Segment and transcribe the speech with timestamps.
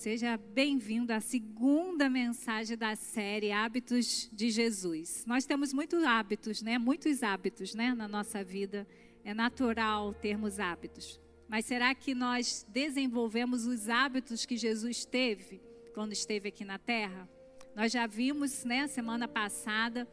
[0.00, 5.26] Seja bem-vindo à segunda mensagem da série Hábitos de Jesus.
[5.26, 6.78] Nós temos muitos hábitos, né?
[6.78, 8.88] Muitos hábitos, né, na nossa vida.
[9.22, 11.20] É natural termos hábitos.
[11.46, 15.60] Mas será que nós desenvolvemos os hábitos que Jesus teve
[15.92, 17.28] quando esteve aqui na Terra?
[17.76, 20.08] Nós já vimos, né, semana passada,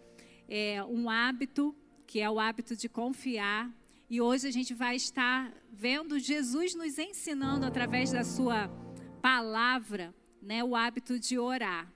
[0.49, 1.73] é, um hábito
[2.05, 3.73] que é o hábito de confiar.
[4.09, 8.85] E hoje a gente vai estar vendo Jesus nos ensinando através da sua
[9.21, 11.91] palavra, né, o hábito de orar.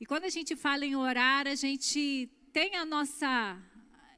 [0.00, 3.60] E quando a gente fala em orar, a gente tem a nossa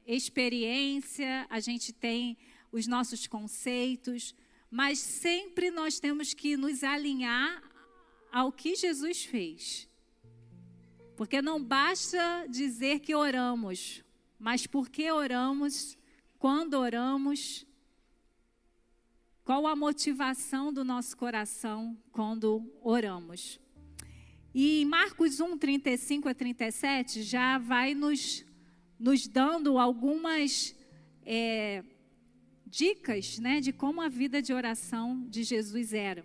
[0.05, 2.37] experiência, a gente tem
[2.71, 4.35] os nossos conceitos,
[4.69, 7.63] mas sempre nós temos que nos alinhar
[8.31, 9.89] ao que Jesus fez.
[11.17, 14.03] Porque não basta dizer que oramos,
[14.39, 15.97] mas por que oramos,
[16.39, 17.65] quando oramos,
[19.51, 23.59] qual a motivação do nosso coração quando oramos?
[24.55, 28.45] E em Marcos 1, 35 a 37 já vai nos,
[28.97, 30.73] nos dando algumas
[31.25, 31.83] é,
[32.65, 36.23] dicas né, de como a vida de oração de Jesus era.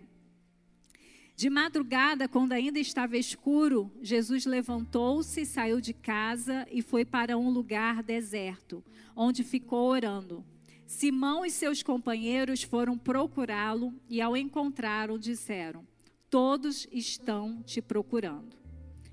[1.35, 7.49] De madrugada, quando ainda estava escuro, Jesus levantou-se, saiu de casa e foi para um
[7.49, 8.81] lugar deserto,
[9.13, 10.45] onde ficou orando.
[10.87, 15.85] Simão e seus companheiros foram procurá-lo e, ao encontrá-lo, disseram:
[16.29, 18.55] Todos estão te procurando.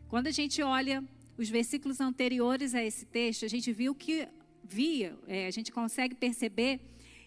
[0.07, 1.03] Quando a gente olha
[1.37, 4.29] os versículos anteriores a esse texto, a gente viu que
[4.63, 6.81] via, é, a gente consegue perceber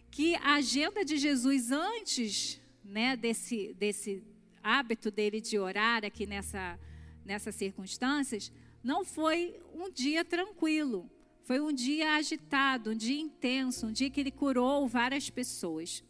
[0.10, 4.24] que a agenda de Jesus antes né, desse, desse
[4.64, 6.80] hábito dele de orar aqui nessa,
[7.26, 8.50] nessas circunstâncias,
[8.82, 11.12] não foi um dia tranquilo.
[11.48, 16.04] Foi um dia agitado, um dia intenso, um dia que ele curou várias pessoas.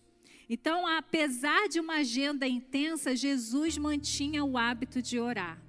[0.50, 5.62] Então, apesar de uma agenda intensa, Jesus mantinha o hábito de orar.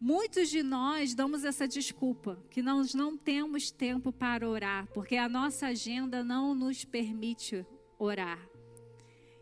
[0.00, 5.28] Muitos de nós damos essa desculpa, que nós não temos tempo para orar, porque a
[5.28, 7.64] nossa agenda não nos permite
[8.00, 8.44] orar.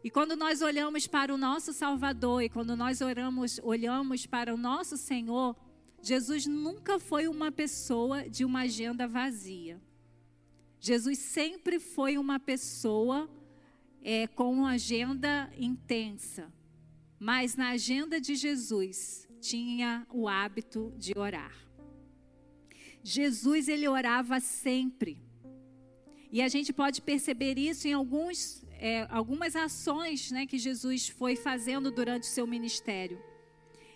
[0.04, 4.58] E quando nós olhamos para o nosso Salvador e quando nós oramos, olhamos para o
[4.58, 5.56] nosso Senhor,
[6.02, 9.80] Jesus nunca foi uma pessoa de uma agenda vazia.
[10.78, 13.28] Jesus sempre foi uma pessoa
[14.02, 16.52] é, com uma agenda intensa.
[17.18, 21.54] Mas na agenda de Jesus tinha o hábito de orar.
[23.02, 25.18] Jesus ele orava sempre.
[26.30, 31.36] E a gente pode perceber isso em alguns, é, algumas ações né, que Jesus foi
[31.36, 33.18] fazendo durante o seu ministério.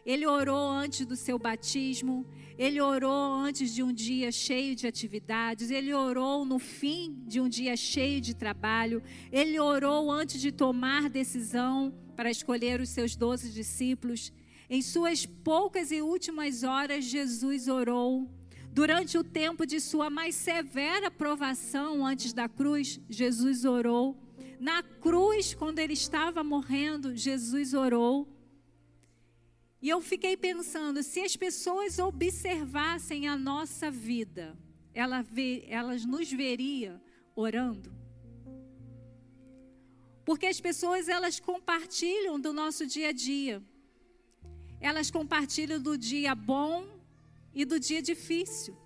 [0.05, 2.27] Ele orou antes do seu batismo,
[2.59, 7.49] ele orou antes de um dia cheio de atividades, ele orou no fim de um
[7.49, 9.03] dia cheio de trabalho,
[9.33, 14.33] ele orou antes de tomar decisão para escolher os seus doze discípulos.
[14.69, 18.29] Em suas poucas e últimas horas, Jesus orou.
[18.73, 24.17] Durante o tempo de sua mais severa provação antes da cruz, Jesus orou.
[24.61, 28.29] Na cruz, quando ele estava morrendo, Jesus orou.
[29.83, 34.57] E eu fiquei pensando, se as pessoas observassem a nossa vida,
[34.93, 37.01] ela vê, elas nos veriam
[37.35, 37.91] orando.
[40.25, 43.63] Porque as pessoas elas compartilham do nosso dia a dia.
[44.81, 46.87] Elas compartilham do dia bom
[47.55, 48.77] e do dia difícil.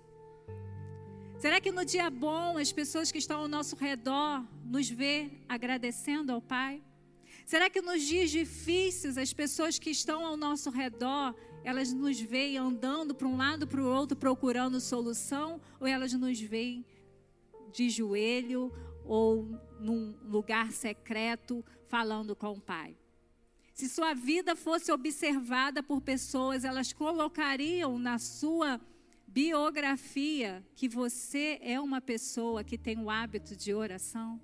[1.37, 6.31] Será que no dia bom as pessoas que estão ao nosso redor nos vê agradecendo
[6.31, 6.81] ao Pai?
[7.45, 12.57] Será que nos dias difíceis, as pessoas que estão ao nosso redor, elas nos veem
[12.57, 16.83] andando para um lado para o outro procurando solução, ou elas nos veem
[17.71, 18.73] de joelho
[19.03, 19.47] ou
[19.79, 22.97] num lugar secreto falando com o Pai?
[23.75, 28.81] Se sua vida fosse observada por pessoas, elas colocariam na sua
[29.27, 34.41] biografia que você é uma pessoa que tem o hábito de oração?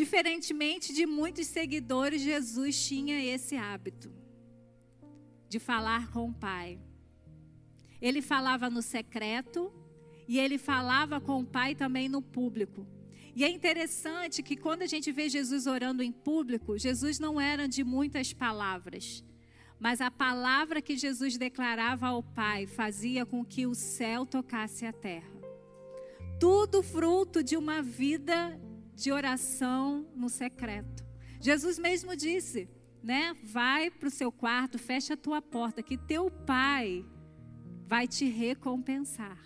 [0.00, 4.12] Diferentemente de muitos seguidores, Jesus tinha esse hábito
[5.48, 6.78] de falar com o Pai.
[8.00, 9.72] Ele falava no secreto
[10.28, 12.86] e ele falava com o Pai também no público.
[13.34, 17.66] E é interessante que quando a gente vê Jesus orando em público, Jesus não era
[17.66, 19.24] de muitas palavras,
[19.80, 24.92] mas a palavra que Jesus declarava ao Pai fazia com que o céu tocasse a
[24.92, 25.40] terra.
[26.38, 28.56] Tudo fruto de uma vida
[28.98, 31.06] de oração no secreto.
[31.40, 32.68] Jesus mesmo disse,
[33.00, 33.32] né?
[33.44, 37.06] Vai para o seu quarto, fecha a tua porta, que teu pai
[37.86, 39.38] vai te recompensar.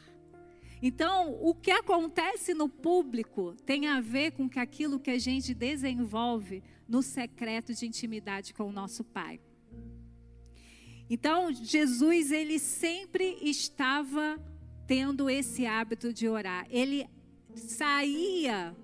[0.81, 6.63] Então, o que acontece no público tem a ver com aquilo que a gente desenvolve
[6.89, 9.39] no secreto de intimidade com o nosso Pai.
[11.09, 14.43] Então, Jesus, ele sempre estava
[14.87, 16.67] tendo esse hábito de orar.
[16.69, 17.07] Ele
[17.55, 18.75] saía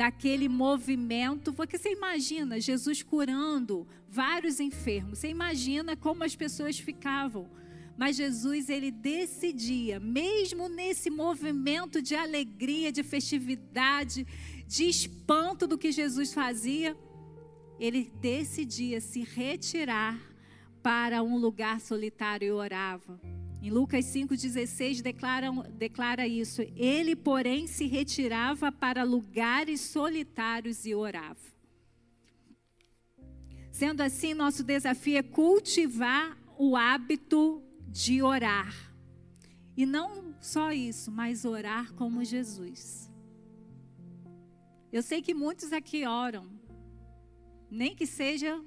[0.00, 5.18] daquele movimento, porque você imagina Jesus curando vários enfermos.
[5.18, 7.50] Você imagina como as pessoas ficavam.
[7.98, 14.26] Mas Jesus, ele decidia, mesmo nesse movimento de alegria, de festividade,
[14.66, 16.96] de espanto do que Jesus fazia,
[17.78, 20.18] ele decidia se retirar
[20.82, 23.20] para um lugar solitário e orava.
[23.62, 26.62] Em Lucas 5,16 declara, declara isso.
[26.74, 31.50] Ele, porém, se retirava para lugares solitários e orava.
[33.70, 38.74] Sendo assim, nosso desafio é cultivar o hábito de orar.
[39.76, 43.10] E não só isso, mas orar como Jesus.
[44.92, 46.50] Eu sei que muitos aqui oram,
[47.70, 48.62] nem que seja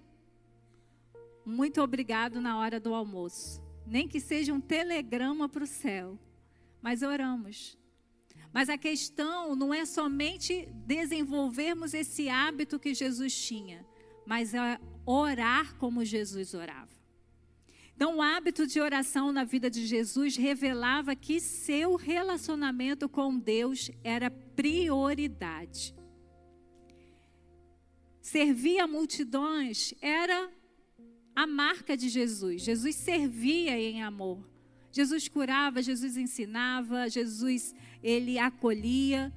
[1.45, 6.17] muito obrigado na hora do almoço, nem que seja um telegrama para o céu,
[6.81, 7.77] mas oramos.
[8.53, 13.85] Mas a questão não é somente desenvolvermos esse hábito que Jesus tinha,
[14.25, 16.93] mas é orar como Jesus orava.
[17.95, 23.91] Então, o hábito de oração na vida de Jesus revelava que seu relacionamento com Deus
[24.03, 25.95] era prioridade.
[28.19, 30.49] Servir a multidões era
[31.35, 32.61] a marca de Jesus.
[32.61, 34.39] Jesus servia em amor.
[34.91, 39.33] Jesus curava, Jesus ensinava, Jesus ele acolhia.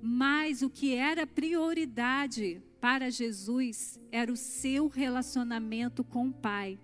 [0.00, 6.78] Mas o que era prioridade para Jesus era o seu relacionamento com o Pai.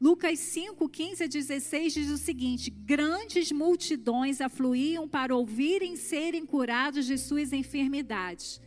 [0.00, 7.04] Lucas 5, 15 a 16 diz o seguinte: Grandes multidões afluíam para ouvirem serem curados
[7.06, 8.60] de suas enfermidades.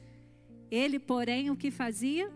[0.69, 2.31] Ele, porém, o que fazia?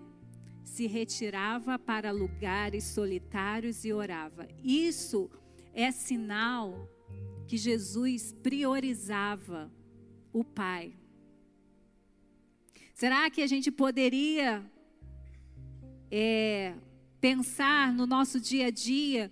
[0.68, 4.48] Se retirava para lugares solitários e orava.
[4.62, 5.30] Isso
[5.74, 6.90] é sinal
[7.48, 9.72] que Jesus priorizava
[10.34, 10.94] o Pai.
[12.94, 14.64] Será que a gente poderia
[16.12, 16.74] é,
[17.22, 19.32] pensar no nosso dia a dia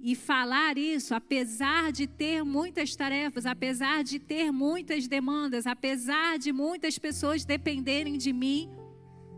[0.00, 6.50] e falar isso, apesar de ter muitas tarefas, apesar de ter muitas demandas, apesar de
[6.50, 8.68] muitas pessoas dependerem de mim,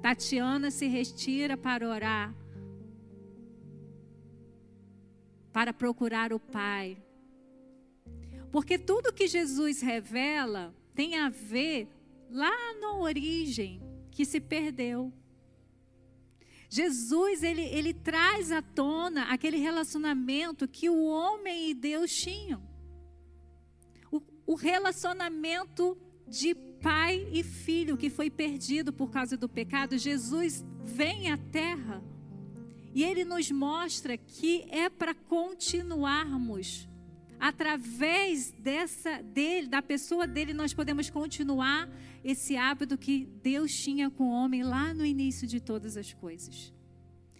[0.04, 2.34] Tatiana se retira para orar,
[5.50, 7.02] para procurar o Pai.
[8.52, 11.88] Porque tudo que Jesus revela tem a ver
[12.30, 12.52] lá
[12.82, 13.80] na origem
[14.10, 15.10] que se perdeu.
[16.68, 22.62] Jesus, ele, ele traz à tona aquele relacionamento que o homem e Deus tinham.
[24.12, 25.96] O, o relacionamento
[26.38, 29.96] de pai e filho que foi perdido por causa do pecado.
[29.96, 32.02] Jesus vem à terra
[32.94, 36.88] e ele nos mostra que é para continuarmos
[37.40, 41.90] através dessa dele, da pessoa dele, nós podemos continuar
[42.24, 46.72] esse hábito que Deus tinha com o homem lá no início de todas as coisas.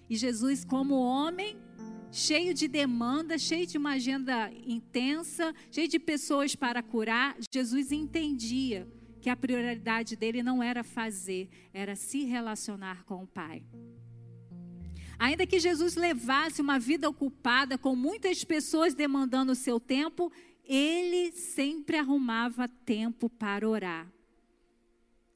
[0.08, 1.56] E Jesus, como homem,
[2.14, 8.86] cheio de demanda, cheio de uma agenda intensa, cheio de pessoas para curar, Jesus entendia
[9.20, 13.64] que a prioridade dele não era fazer, era se relacionar com o Pai.
[15.18, 20.30] Ainda que Jesus levasse uma vida ocupada, com muitas pessoas demandando o seu tempo,
[20.64, 24.08] ele sempre arrumava tempo para orar.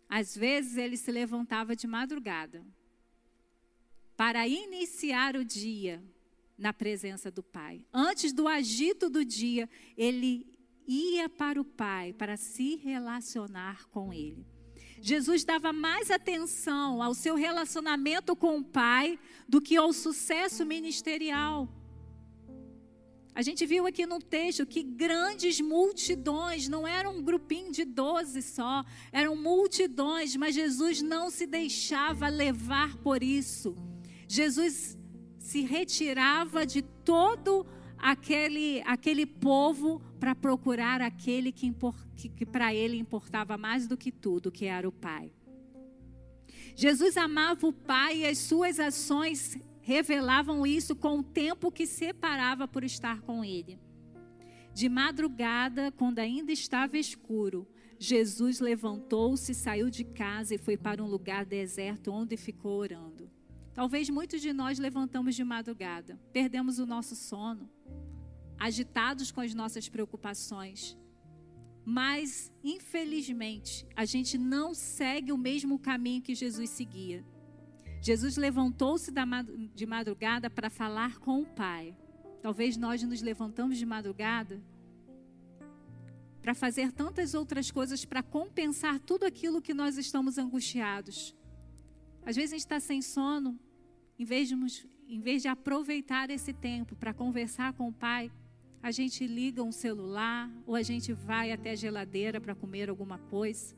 [0.08, 2.64] Às vezes ele se levantava de madrugada
[4.16, 6.02] para iniciar o dia
[6.58, 7.86] na presença do Pai.
[7.92, 10.46] Antes do agito do dia, ele
[10.86, 14.44] ia para o Pai para se relacionar com ele.
[15.00, 21.68] Jesus dava mais atenção ao seu relacionamento com o Pai do que ao sucesso ministerial.
[23.38, 28.42] A gente viu aqui no texto que grandes multidões, não era um grupinho de doze
[28.42, 33.76] só, eram multidões, mas Jesus não se deixava levar por isso.
[34.26, 34.97] Jesus
[35.38, 37.66] se retirava de todo
[37.97, 41.75] aquele, aquele povo para procurar aquele que,
[42.16, 45.33] que, que para ele importava mais do que tudo, que era o Pai.
[46.76, 52.68] Jesus amava o Pai e as suas ações revelavam isso com o tempo que separava
[52.68, 53.80] por estar com ele.
[54.75, 57.66] De madrugada, quando ainda estava escuro,
[57.99, 63.17] Jesus levantou-se, saiu de casa e foi para um lugar deserto onde ficou orando.
[63.78, 67.70] Talvez muitos de nós levantamos de madrugada, perdemos o nosso sono,
[68.58, 70.99] agitados com as nossas preocupações.
[71.85, 77.25] mas infelizmente a gente não segue o mesmo caminho que Jesus seguia.
[78.02, 79.12] Jesus levantou-se
[79.73, 81.97] de madrugada para falar com o Pai.
[82.42, 84.61] Talvez nós nos levantamos de madrugada
[86.42, 91.32] para fazer tantas outras coisas para compensar tudo aquilo que nós estamos angustiados.
[92.26, 93.58] Às vezes a gente está sem sono,
[94.18, 94.56] em vez, de,
[95.08, 98.30] em vez de aproveitar esse tempo para conversar com o Pai,
[98.82, 103.18] a gente liga um celular ou a gente vai até a geladeira para comer alguma
[103.18, 103.76] coisa.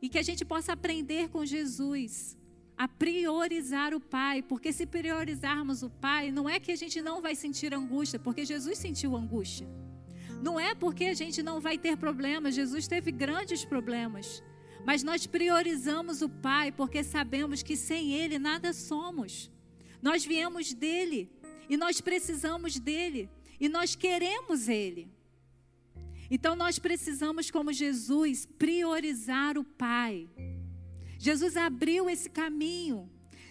[0.00, 2.36] E que a gente possa aprender com Jesus
[2.76, 7.20] a priorizar o Pai, porque se priorizarmos o Pai, não é que a gente não
[7.22, 9.68] vai sentir angústia, porque Jesus sentiu angústia.
[10.42, 14.42] Não é porque a gente não vai ter problemas, Jesus teve grandes problemas.
[14.84, 19.50] Mas nós priorizamos o Pai porque sabemos que sem Ele nada somos.
[20.00, 21.30] Nós viemos dele
[21.68, 25.08] e nós precisamos dele e nós queremos ele.
[26.28, 30.28] Então nós precisamos, como Jesus, priorizar o Pai.
[31.16, 33.08] Jesus abriu esse caminho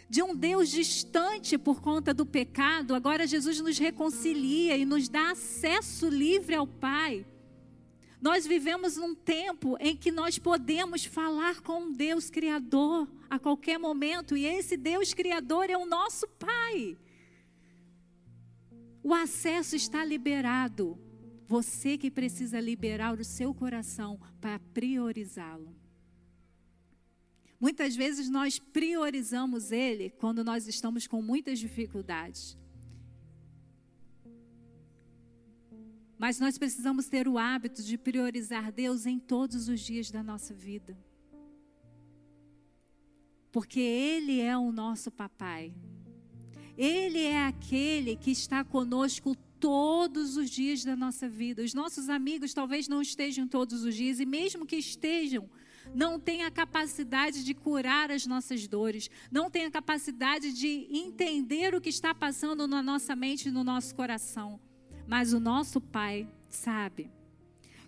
[0.09, 5.31] de um Deus distante por conta do pecado, agora Jesus nos reconcilia e nos dá
[5.31, 7.25] acesso livre ao Pai.
[8.21, 13.79] Nós vivemos num tempo em que nós podemos falar com um Deus Criador a qualquer
[13.79, 16.95] momento, e esse Deus Criador é o nosso Pai.
[19.03, 20.99] O acesso está liberado.
[21.47, 25.75] Você que precisa liberar o seu coração para priorizá-lo.
[27.59, 32.57] Muitas vezes nós priorizamos Ele quando nós estamos com muitas dificuldades.
[36.21, 40.53] Mas nós precisamos ter o hábito de priorizar Deus em todos os dias da nossa
[40.53, 40.95] vida.
[43.51, 45.73] Porque Ele é o nosso papai.
[46.77, 51.63] Ele é aquele que está conosco todos os dias da nossa vida.
[51.63, 55.49] Os nossos amigos talvez não estejam todos os dias, e mesmo que estejam,
[55.91, 61.73] não têm a capacidade de curar as nossas dores, não têm a capacidade de entender
[61.73, 64.59] o que está passando na nossa mente e no nosso coração.
[65.11, 67.11] Mas o nosso Pai sabe.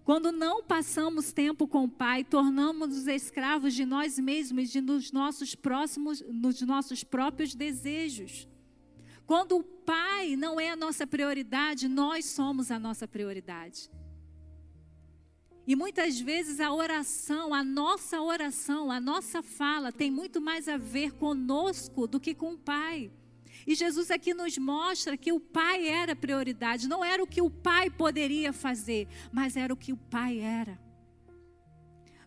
[0.04, 5.56] Quando não passamos tempo com o Pai, tornamos-nos escravos de nós mesmos e dos nossos
[5.56, 8.46] próximos, nos nossos próprios desejos.
[9.26, 13.90] Quando o Pai não é a nossa prioridade, nós somos a nossa prioridade.
[15.66, 20.76] E muitas vezes a oração, a nossa oração, a nossa fala tem muito mais a
[20.76, 23.10] ver conosco do que com o Pai.
[23.66, 27.50] E Jesus aqui nos mostra que o Pai era prioridade, não era o que o
[27.50, 30.80] Pai poderia fazer, mas era o que o Pai era.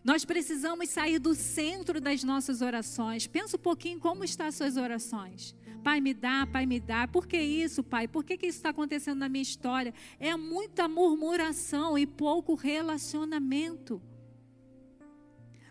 [0.03, 3.27] Nós precisamos sair do centro das nossas orações.
[3.27, 5.53] Pensa um pouquinho como estão as suas orações.
[5.83, 7.07] Pai, me dá, Pai, me dá.
[7.07, 8.07] Por que isso, Pai?
[8.07, 9.93] Por que, que isso está acontecendo na minha história?
[10.17, 14.01] É muita murmuração e pouco relacionamento.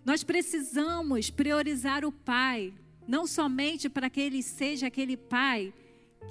[0.04, 2.74] Nós precisamos priorizar o Pai,
[3.06, 5.72] não somente para que Ele seja aquele Pai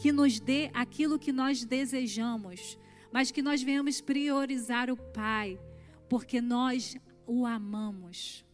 [0.02, 2.78] que nos dê aquilo que nós desejamos,
[3.12, 5.60] mas que nós venhamos priorizar o Pai,
[6.10, 8.46] porque nós o amamos.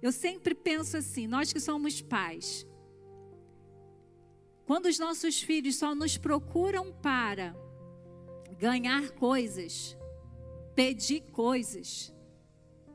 [0.00, 2.66] Eu sempre penso assim, nós que somos pais,
[4.66, 7.54] quando os nossos filhos só nos procuram para
[8.58, 9.96] ganhar coisas,
[10.74, 12.12] pedir coisas,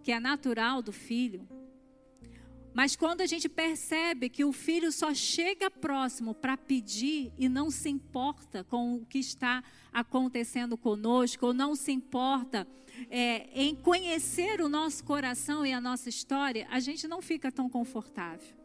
[0.01, 1.47] que é natural do filho,
[2.77, 7.71] mas quando a gente percebe que o filho só chega próximo para pedir e não
[7.71, 12.67] se importa com o que está acontecendo conosco, ou não se importa
[13.09, 17.67] é, em conhecer o nosso coração e a nossa história, a gente não fica tão
[17.67, 18.55] confortável.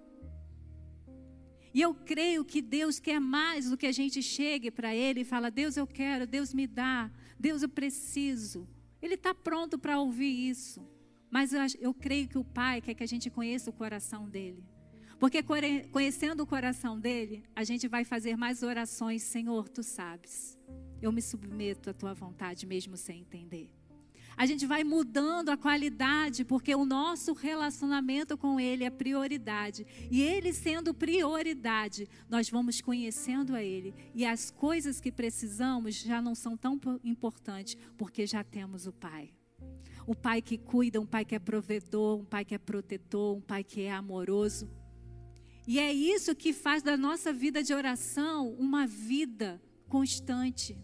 [1.73, 5.25] E eu creio que Deus quer mais do que a gente chegue para Ele e
[5.25, 8.69] fala: Deus, eu quero, Deus me dá, Deus, eu preciso.
[9.01, 10.87] Ele está pronto para ouvir isso.
[11.33, 14.63] Mas eu, eu creio que o Pai quer que a gente conheça o coração dele.
[15.19, 15.43] Porque
[15.91, 20.59] conhecendo o coração dele, a gente vai fazer mais orações, Senhor, tu sabes.
[21.01, 23.71] Eu me submeto à tua vontade, mesmo sem entender
[24.37, 29.87] a gente vai mudando a qualidade, porque o nosso relacionamento com Ele é prioridade.
[30.11, 33.95] E Ele sendo prioridade, nós vamos conhecendo a Ele.
[34.15, 39.33] E as coisas que precisamos já não são tão importantes, porque já temos o Pai.
[40.07, 43.41] O Pai que cuida, um Pai que é provedor, um Pai que é protetor, um
[43.41, 44.69] Pai que é amoroso.
[45.67, 50.77] E é isso que faz da nossa vida de oração uma vida constante.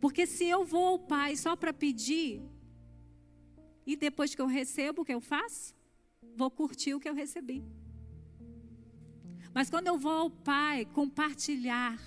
[0.00, 2.42] Porque se eu vou ao Pai só para pedir,
[3.86, 5.74] e depois que eu recebo, o que eu faço?
[6.36, 7.64] Vou curtir o que eu recebi.
[9.54, 11.98] Mas quando eu vou ao Pai compartilhar,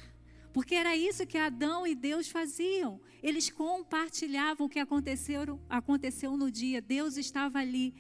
[0.54, 3.00] Porque era isso que Adão e Deus faziam.
[3.24, 6.82] Eles compartilhavam o que aconteceu, aconteceu no dia.
[6.82, 7.94] Deus estava ali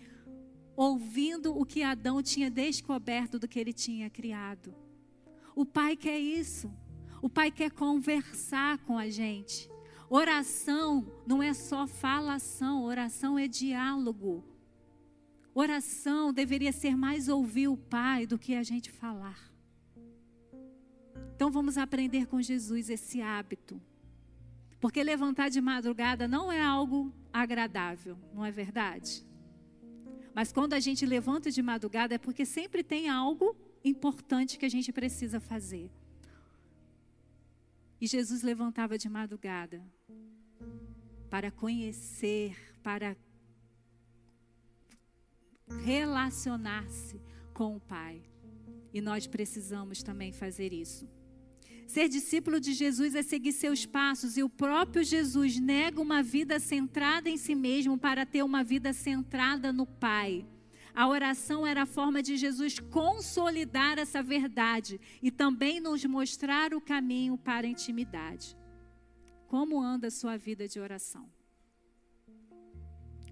[0.76, 4.74] ouvindo o que Adão tinha descoberto do que ele tinha criado.
[5.56, 6.72] O Pai quer isso.
[7.22, 9.70] O Pai quer conversar com a gente.
[10.10, 14.44] Oração não é só falação, oração é diálogo.
[15.54, 19.51] Oração deveria ser mais ouvir o Pai do que a gente falar.
[21.42, 23.82] Então vamos aprender com Jesus esse hábito.
[24.80, 29.26] Porque levantar de madrugada não é algo agradável, não é verdade?
[30.36, 34.70] Mas quando a gente levanta de madrugada é porque sempre tem algo importante que a
[34.70, 35.90] gente precisa fazer.
[38.00, 39.84] E Jesus levantava de madrugada
[41.28, 43.18] para conhecer, para
[45.84, 47.20] relacionar-se
[47.52, 48.22] com o Pai.
[48.94, 51.10] E nós precisamos também fazer isso.
[51.92, 56.58] Ser discípulo de Jesus é seguir seus passos, e o próprio Jesus nega uma vida
[56.58, 60.48] centrada em si mesmo para ter uma vida centrada no Pai.
[60.96, 66.80] A oração era a forma de Jesus consolidar essa verdade e também nos mostrar o
[66.80, 68.56] caminho para a intimidade.
[69.50, 71.30] Como anda a sua vida de oração?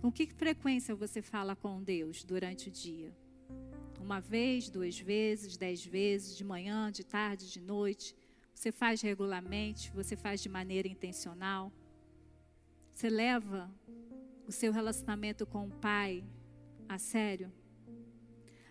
[0.01, 3.15] Com que frequência você fala com Deus durante o dia?
[4.01, 8.13] Uma vez, duas vezes, dez vezes, de manhã, de tarde, de noite?
[8.59, 9.89] Você faz regularmente?
[9.91, 11.71] Você faz de maneira intencional?
[12.93, 13.73] Você leva
[14.45, 16.25] o seu relacionamento com o Pai
[16.85, 17.53] a sério?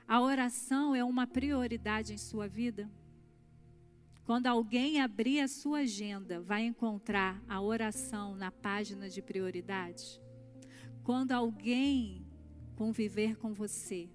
[0.07, 2.87] A oração é uma prioridade em sua vida?
[4.27, 10.21] Quando alguém abrir a sua agenda, vai encontrar a oração na página de prioridades?
[11.03, 12.27] Quando alguém
[12.77, 14.11] conviver com você,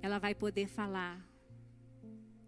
[0.00, 1.25] ela vai poder falar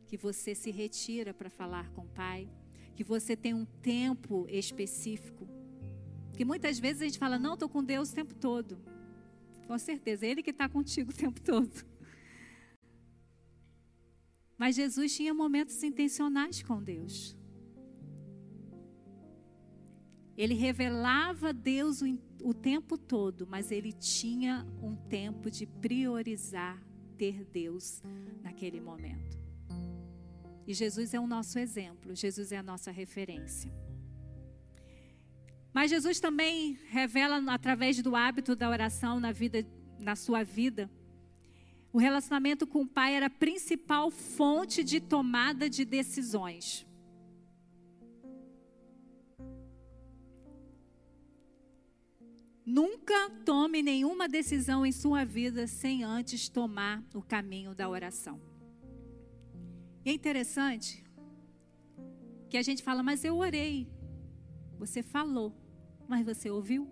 [0.09, 2.49] que você se retira para falar com o Pai,
[2.97, 5.47] que você tem um tempo específico.
[6.33, 8.81] Que muitas vezes a gente fala, não, estou com Deus o tempo todo.
[9.67, 11.87] Com certeza, é Ele que está contigo o tempo todo.
[14.57, 17.37] Mas Jesus tinha momentos intencionais com Deus.
[20.37, 26.83] Ele revelava Deus o, o tempo todo, mas ele tinha um tempo de priorizar
[27.17, 28.03] ter Deus
[28.43, 29.38] naquele momento.
[30.69, 33.73] E Jesus é o nosso exemplo, Jesus é a nossa referência.
[35.73, 39.67] Mas Jesus também revela através do hábito da oração na vida,
[39.99, 40.91] na sua vida,
[41.91, 46.87] o relacionamento com o Pai era a principal fonte de tomada de decisões.
[52.67, 58.58] Nunca tome nenhuma decisão em sua vida sem antes tomar o caminho da oração.
[60.09, 61.05] É interessante
[62.49, 63.77] que a gente fala, mas eu orei.
[64.83, 65.49] Você falou,
[66.11, 66.83] mas você ouviu?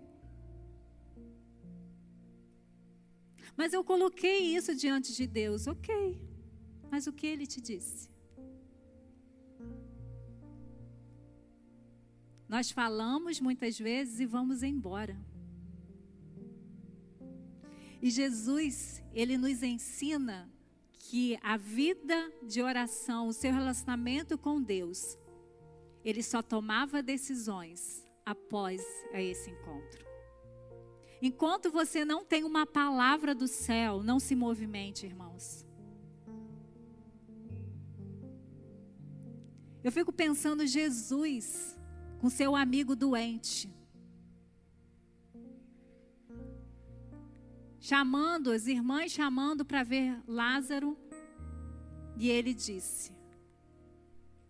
[3.59, 5.91] Mas eu coloquei isso diante de Deus, ok.
[6.91, 8.07] Mas o que ele te disse?
[12.47, 15.17] Nós falamos muitas vezes e vamos embora.
[17.99, 20.37] E Jesus, ele nos ensina
[21.09, 25.17] que a vida de oração, o seu relacionamento com Deus,
[26.03, 28.81] ele só tomava decisões após
[29.13, 30.05] esse encontro.
[31.21, 35.65] Enquanto você não tem uma palavra do céu, não se movimente, irmãos.
[39.81, 41.79] Eu fico pensando Jesus
[42.19, 43.73] com seu amigo doente.
[47.87, 50.97] Chamando, as irmãs chamando para ver Lázaro,
[52.17, 53.13] e ele disse: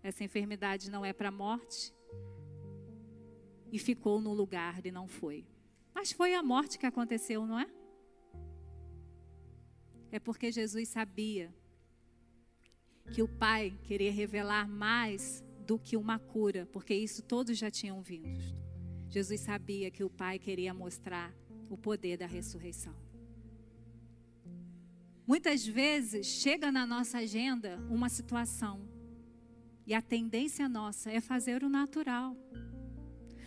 [0.02, 1.93] Essa enfermidade não é para a morte.
[3.71, 5.45] E ficou no lugar e não foi.
[5.93, 7.67] Mas foi a morte que aconteceu, não é?
[10.12, 11.54] É porque Jesus sabia
[13.13, 18.02] que o Pai queria revelar mais do que uma cura, porque isso todos já tinham
[18.02, 18.41] vindo.
[19.10, 21.32] Jesus sabia que o Pai queria mostrar
[21.69, 22.95] o poder da ressurreição.
[25.28, 28.88] Muitas vezes chega na nossa agenda uma situação
[29.86, 32.34] e a tendência nossa é fazer o natural.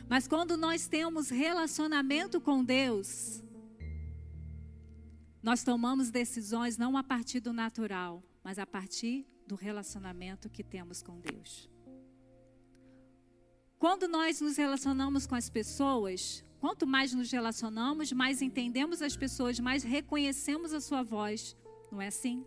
[0.06, 3.42] Mas quando nós temos relacionamento com Deus,
[5.42, 11.02] nós tomamos decisões não a partir do natural, mas a partir do relacionamento que temos
[11.02, 11.70] com Deus.
[13.78, 19.58] Quando nós nos relacionamos com as pessoas, quanto mais nos relacionamos, mais entendemos as pessoas,
[19.58, 21.56] mais reconhecemos a sua voz,
[21.90, 22.44] não é assim?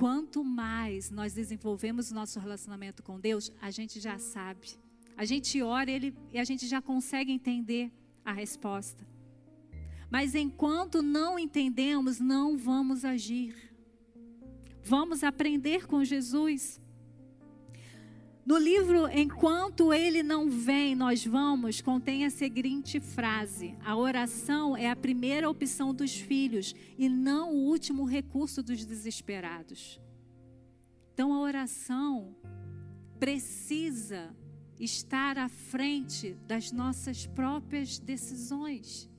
[0.00, 4.68] quanto mais nós desenvolvemos o nosso relacionamento com Deus, a gente já sabe.
[5.14, 7.92] A gente ora ele, e a gente já consegue entender
[8.24, 9.06] a resposta.
[10.10, 13.54] Mas enquanto não entendemos, não vamos agir.
[14.82, 16.79] Vamos aprender com Jesus.
[18.44, 24.90] No livro Enquanto Ele Não Vem, Nós Vamos, contém a seguinte frase: A oração é
[24.90, 30.00] a primeira opção dos filhos e não o último recurso dos desesperados.
[31.12, 32.34] Então a oração
[33.18, 34.34] precisa
[34.78, 39.10] estar à frente das nossas próprias decisões.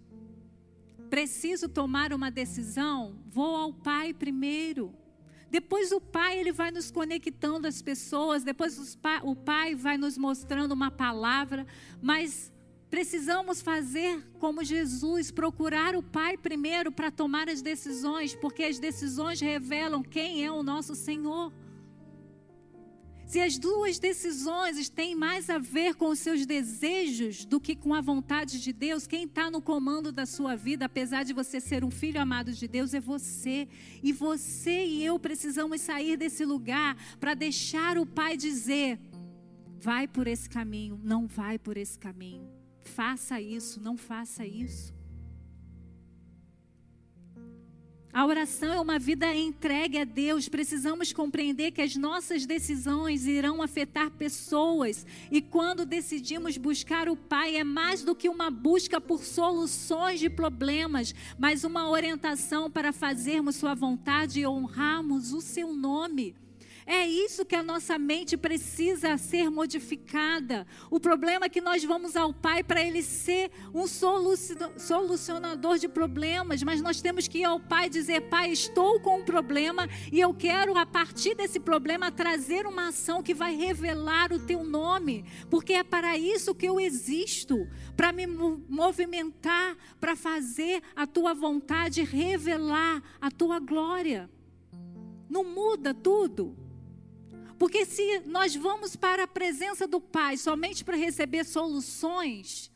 [1.12, 3.20] Preciso tomar uma decisão?
[3.28, 5.01] Vou ao Pai primeiro.
[5.52, 10.72] Depois o Pai ele vai nos conectando às pessoas, depois o Pai vai nos mostrando
[10.72, 11.68] uma palavra,
[12.02, 12.50] mas
[12.90, 19.42] precisamos fazer como Jesus, procurar o Pai primeiro para tomar as decisões, porque as decisões
[19.42, 21.52] revelam quem é o nosso Senhor.
[23.32, 27.94] Se as duas decisões têm mais a ver com os seus desejos do que com
[27.94, 31.82] a vontade de Deus, quem está no comando da sua vida, apesar de você ser
[31.86, 33.70] um filho amado de Deus, é você.
[34.04, 39.00] E você e eu precisamos sair desse lugar para deixar o Pai dizer:
[39.80, 42.50] vai por esse caminho, não vai por esse caminho.
[42.84, 44.94] Faça isso, não faça isso.
[48.14, 50.50] A oração é uma vida entregue a Deus.
[50.50, 55.06] Precisamos compreender que as nossas decisões irão afetar pessoas.
[55.32, 60.30] E quando decidimos buscar o Pai, é mais do que uma busca por soluções de
[60.30, 66.36] problemas, mas uma orientação para fazermos Sua vontade e honrarmos o Seu nome.
[66.94, 70.68] É isso que a nossa mente precisa ser modificada.
[70.90, 76.62] O problema é que nós vamos ao Pai para Ele ser um solucionador de problemas,
[76.64, 80.34] mas nós temos que ir ao Pai dizer: Pai, estou com um problema e eu
[80.34, 85.72] quero, a partir desse problema, trazer uma ação que vai revelar o Teu nome, porque
[85.72, 93.02] é para isso que eu existo para me movimentar, para fazer a Tua vontade, revelar
[93.22, 94.30] a Tua glória.
[95.30, 96.61] Não muda tudo.
[97.62, 102.72] Porque se nós vamos para a presença do Pai somente para receber soluções,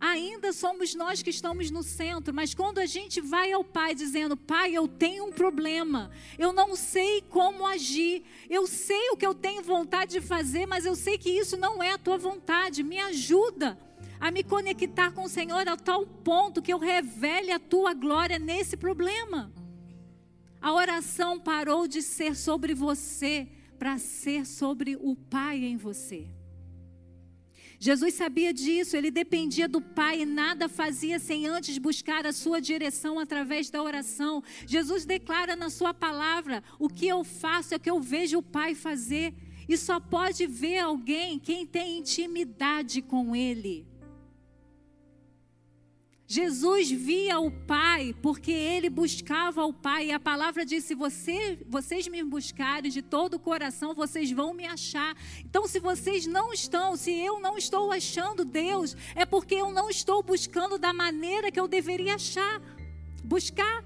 [0.00, 4.36] ainda somos nós que estamos no centro, mas quando a gente vai ao Pai dizendo:
[4.36, 9.32] Pai, eu tenho um problema, eu não sei como agir, eu sei o que eu
[9.32, 12.98] tenho vontade de fazer, mas eu sei que isso não é a tua vontade, me
[12.98, 13.78] ajuda
[14.18, 18.40] a me conectar com o Senhor a tal ponto que eu revele a tua glória
[18.40, 19.52] nesse problema.
[20.60, 23.46] A oração parou de ser sobre você
[23.78, 26.26] para ser sobre o Pai em você.
[27.78, 32.60] Jesus sabia disso, ele dependia do Pai e nada fazia sem antes buscar a sua
[32.60, 34.42] direção através da oração.
[34.66, 38.42] Jesus declara na sua palavra: o que eu faço é o que eu vejo o
[38.42, 39.34] Pai fazer.
[39.68, 43.86] E só pode ver alguém quem tem intimidade com Ele.
[46.34, 50.06] Jesus via o Pai porque ele buscava o Pai.
[50.06, 54.52] E a palavra diz: se você, vocês me buscarem de todo o coração, vocês vão
[54.52, 55.16] me achar.
[55.44, 59.88] Então, se vocês não estão, se eu não estou achando Deus, é porque eu não
[59.88, 62.60] estou buscando da maneira que eu deveria achar.
[63.22, 63.84] Buscar.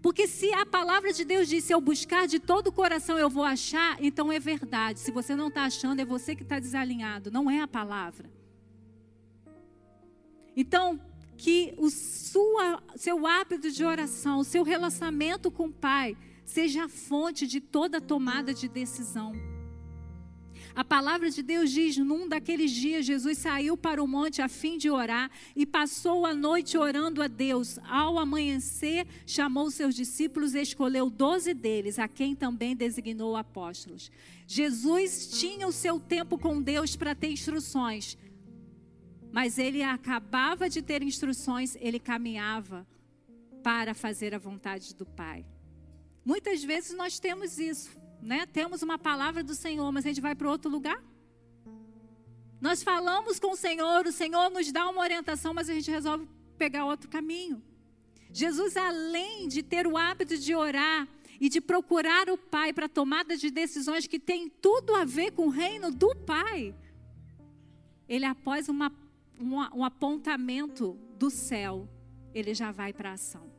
[0.00, 3.28] Porque se a palavra de Deus diz: se eu buscar de todo o coração, eu
[3.28, 5.00] vou achar, então é verdade.
[5.00, 8.30] Se você não está achando, é você que está desalinhado, não é a palavra.
[10.56, 11.00] Então,
[11.40, 16.88] que o sua, seu hábito de oração, o seu relacionamento com o Pai, seja a
[16.88, 19.32] fonte de toda tomada de decisão.
[20.74, 24.76] A palavra de Deus diz: num daqueles dias, Jesus saiu para o monte a fim
[24.76, 27.78] de orar e passou a noite orando a Deus.
[27.84, 34.12] Ao amanhecer, chamou seus discípulos e escolheu doze deles, a quem também designou apóstolos.
[34.46, 38.18] Jesus tinha o seu tempo com Deus para ter instruções,
[39.32, 42.86] mas ele acabava de ter instruções, ele caminhava
[43.62, 45.44] para fazer a vontade do Pai.
[46.24, 47.90] Muitas vezes nós temos isso,
[48.20, 48.46] né?
[48.46, 51.02] Temos uma palavra do Senhor, mas a gente vai para outro lugar.
[52.60, 56.28] Nós falamos com o Senhor, o Senhor nos dá uma orientação, mas a gente resolve
[56.58, 57.62] pegar outro caminho.
[58.32, 61.08] Jesus, além de ter o hábito de orar
[61.40, 65.46] e de procurar o Pai para tomada de decisões que tem tudo a ver com
[65.46, 66.74] o reino do Pai,
[68.06, 68.90] ele após uma
[69.40, 71.88] um, um apontamento do céu,
[72.34, 73.50] ele já vai para a ação.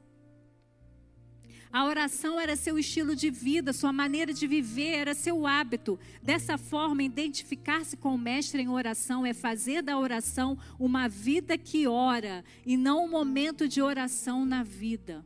[1.73, 5.97] A oração era seu estilo de vida, sua maneira de viver, era seu hábito.
[6.21, 11.87] Dessa forma, identificar-se com o Mestre em oração é fazer da oração uma vida que
[11.87, 15.25] ora e não um momento de oração na vida.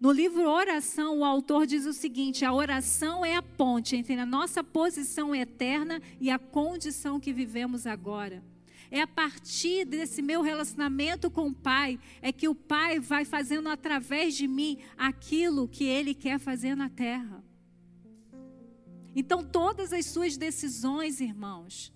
[0.00, 4.24] No livro Oração, o autor diz o seguinte: a oração é a ponte entre a
[4.24, 8.42] nossa posição eterna e a condição que vivemos agora.
[8.90, 13.68] É a partir desse meu relacionamento com o Pai, é que o Pai vai fazendo
[13.68, 17.44] através de mim aquilo que Ele quer fazer na terra.
[19.14, 21.92] Então, todas as suas decisões, irmãos,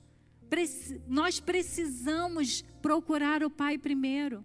[1.08, 4.44] nós precisamos procurar o Pai primeiro.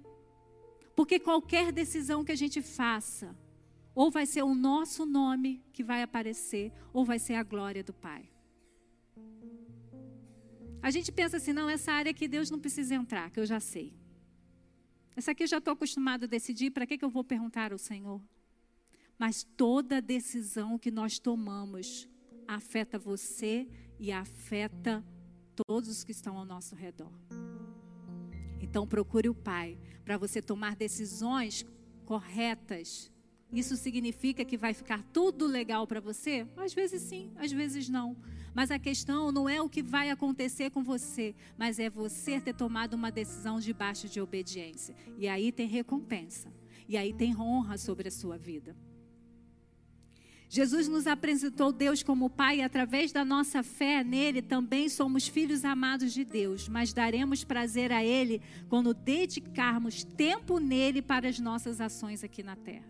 [0.96, 3.36] Porque qualquer decisão que a gente faça,
[3.94, 7.94] ou vai ser o nosso nome que vai aparecer, ou vai ser a glória do
[7.94, 8.30] Pai.
[10.82, 13.60] A gente pensa assim, não, essa área que Deus não precisa entrar, que eu já
[13.60, 13.94] sei.
[15.16, 17.78] Essa aqui eu já estou acostumado a decidir, para que, que eu vou perguntar ao
[17.78, 18.22] Senhor?
[19.18, 22.08] Mas toda decisão que nós tomamos
[22.48, 23.68] afeta você
[24.00, 25.04] e afeta
[25.68, 27.12] todos os que estão ao nosso redor.
[28.62, 31.66] Então procure o Pai para você tomar decisões
[32.06, 33.12] corretas
[33.52, 36.48] isso significa que vai ficar tudo legal para você?
[36.56, 38.16] Às vezes sim, às vezes não.
[38.54, 42.54] Mas a questão não é o que vai acontecer com você, mas é você ter
[42.54, 44.96] tomado uma decisão debaixo de obediência.
[45.18, 46.52] E aí tem recompensa.
[46.88, 48.76] E aí tem honra sobre a sua vida.
[50.52, 55.64] Jesus nos apresentou Deus como Pai e através da nossa fé nele também somos filhos
[55.64, 61.80] amados de Deus, mas daremos prazer a ele quando dedicarmos tempo nele para as nossas
[61.80, 62.90] ações aqui na terra.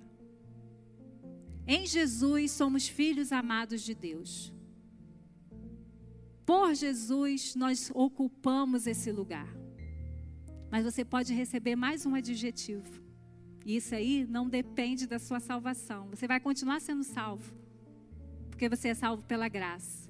[1.68, 4.54] Em Jesus somos filhos amados de Deus.
[6.50, 9.48] Por Jesus nós ocupamos esse lugar.
[10.72, 13.04] Mas você pode receber mais um adjetivo.
[13.64, 16.10] E isso aí não depende da sua salvação.
[16.10, 17.54] Você vai continuar sendo salvo.
[18.50, 20.10] Porque você é salvo pela graça.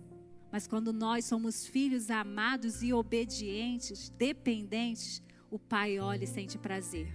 [0.50, 5.22] Mas quando nós somos filhos amados e obedientes, dependentes,
[5.52, 7.14] o Pai olha e sente prazer.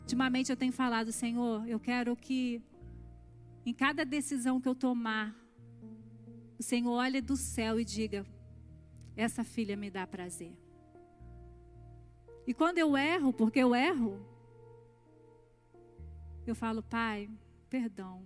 [0.00, 2.62] Ultimamente eu tenho falado, Senhor, eu quero que
[3.66, 5.36] em cada decisão que eu tomar,
[6.58, 8.26] o Senhor olhe do céu e diga:
[9.16, 10.56] essa filha me dá prazer.
[12.46, 14.24] E quando eu erro, porque eu erro,
[16.46, 17.30] eu falo, Pai,
[17.68, 18.24] perdão.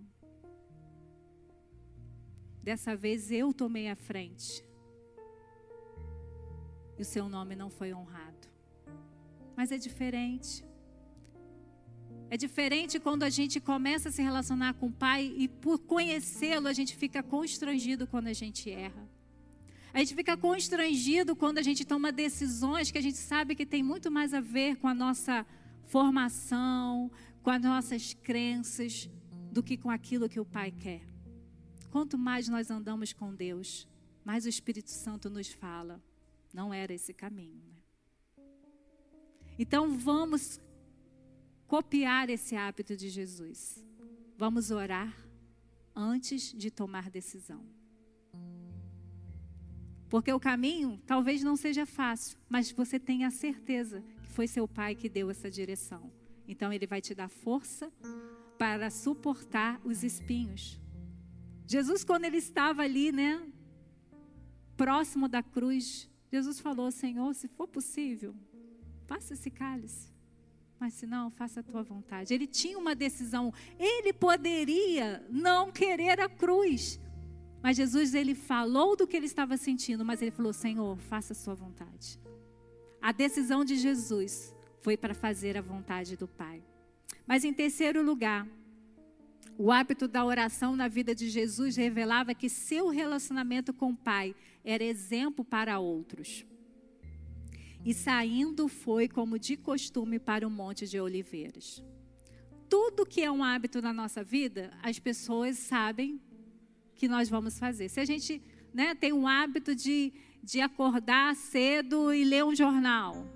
[2.62, 4.64] Dessa vez eu tomei a frente.
[6.96, 8.48] E o seu nome não foi honrado.
[9.56, 10.64] Mas é diferente.
[12.32, 16.66] É diferente quando a gente começa a se relacionar com o Pai e por conhecê-lo
[16.66, 19.06] a gente fica constrangido quando a gente erra.
[19.92, 23.82] A gente fica constrangido quando a gente toma decisões que a gente sabe que tem
[23.82, 25.44] muito mais a ver com a nossa
[25.84, 27.10] formação,
[27.42, 29.10] com as nossas crenças,
[29.52, 31.02] do que com aquilo que o Pai quer.
[31.90, 33.86] Quanto mais nós andamos com Deus,
[34.24, 36.02] mais o Espírito Santo nos fala.
[36.50, 37.60] Não era esse caminho.
[37.68, 38.44] Né?
[39.58, 40.58] Então vamos
[41.72, 43.82] copiar esse hábito de Jesus.
[44.36, 45.10] Vamos orar
[45.96, 47.64] antes de tomar decisão.
[50.10, 54.68] Porque o caminho talvez não seja fácil, mas você tenha a certeza que foi seu
[54.68, 56.12] pai que deu essa direção.
[56.46, 57.90] Então ele vai te dar força
[58.58, 60.78] para suportar os espinhos.
[61.66, 63.50] Jesus, quando ele estava ali, né,
[64.76, 68.34] próximo da cruz, Jesus falou: Senhor, se for possível,
[69.06, 70.11] passa esse cálice
[70.82, 72.34] mas se não, faça a tua vontade.
[72.34, 73.54] Ele tinha uma decisão.
[73.78, 76.98] Ele poderia não querer a cruz.
[77.62, 81.36] Mas Jesus, ele falou do que ele estava sentindo, mas ele falou: Senhor, faça a
[81.36, 82.18] sua vontade.
[83.00, 86.60] A decisão de Jesus foi para fazer a vontade do Pai.
[87.24, 88.44] Mas em terceiro lugar,
[89.56, 94.34] o hábito da oração na vida de Jesus revelava que seu relacionamento com o Pai
[94.64, 96.44] era exemplo para outros.
[97.84, 101.82] E saindo foi como de costume para o Monte de Oliveiras.
[102.68, 106.20] Tudo que é um hábito na nossa vida, as pessoas sabem
[106.94, 107.88] que nós vamos fazer.
[107.88, 108.40] Se a gente
[108.72, 113.26] né, tem um hábito de, de acordar cedo e ler um jornal,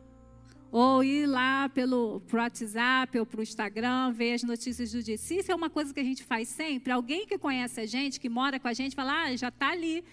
[0.70, 5.16] ou ir lá pelo pro WhatsApp ou para o Instagram, ver as notícias do dia.
[5.16, 8.20] Se isso é uma coisa que a gente faz sempre, alguém que conhece a gente,
[8.20, 10.04] que mora com a gente, fala, ah, já está ali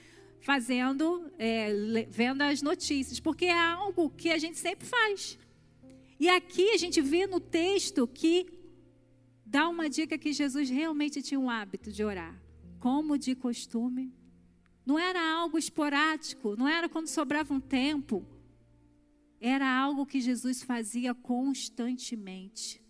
[0.44, 5.40] fazendo, é, vendo as notícias, porque é algo que a gente sempre faz.
[6.20, 8.46] E aqui a gente vê no texto que
[9.46, 12.38] dá uma dica que Jesus realmente tinha um hábito de orar,
[12.78, 14.14] como de costume.
[14.86, 18.26] Não era algo esporádico, não era quando sobrava um tempo.
[19.40, 22.83] Era algo que Jesus fazia constantemente.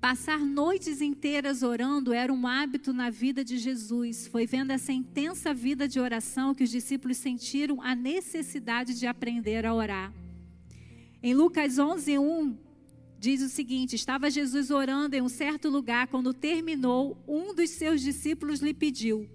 [0.00, 4.26] Passar noites inteiras orando era um hábito na vida de Jesus.
[4.26, 9.64] Foi vendo essa intensa vida de oração que os discípulos sentiram a necessidade de aprender
[9.64, 10.12] a orar.
[11.22, 12.58] Em Lucas 11, 1,
[13.18, 18.00] diz o seguinte: Estava Jesus orando em um certo lugar, quando terminou, um dos seus
[18.00, 19.28] discípulos lhe pediu: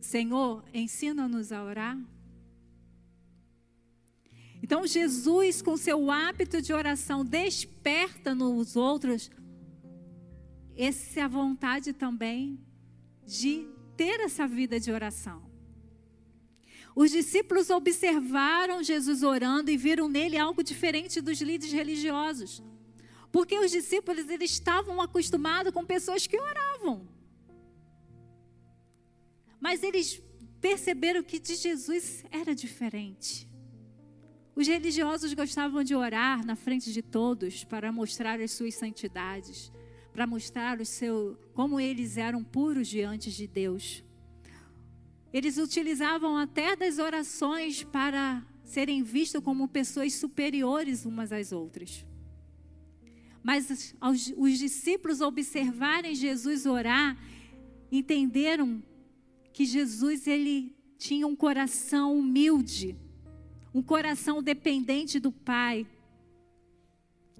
[0.00, 1.98] Senhor, ensina-nos a orar.
[4.62, 9.30] Então, Jesus, com seu hábito de oração, desperta nos outros
[10.76, 12.60] essa vontade também
[13.26, 15.42] de ter essa vida de oração.
[16.94, 22.62] Os discípulos observaram Jesus orando e viram nele algo diferente dos líderes religiosos.
[23.30, 27.06] Porque os discípulos eles estavam acostumados com pessoas que oravam.
[29.60, 30.22] Mas eles
[30.58, 33.46] perceberam que de Jesus era diferente.
[34.54, 39.70] Os religiosos gostavam de orar na frente de todos para mostrar as suas santidades,
[40.16, 44.02] para mostrar o seu como eles eram puros diante de Deus.
[45.30, 52.06] Eles utilizavam até das orações para serem vistos como pessoas superiores umas às outras.
[53.42, 57.14] Mas aos, os discípulos observarem Jesus orar,
[57.92, 58.82] entenderam
[59.52, 62.96] que Jesus ele tinha um coração humilde
[63.74, 65.86] um coração dependente do Pai.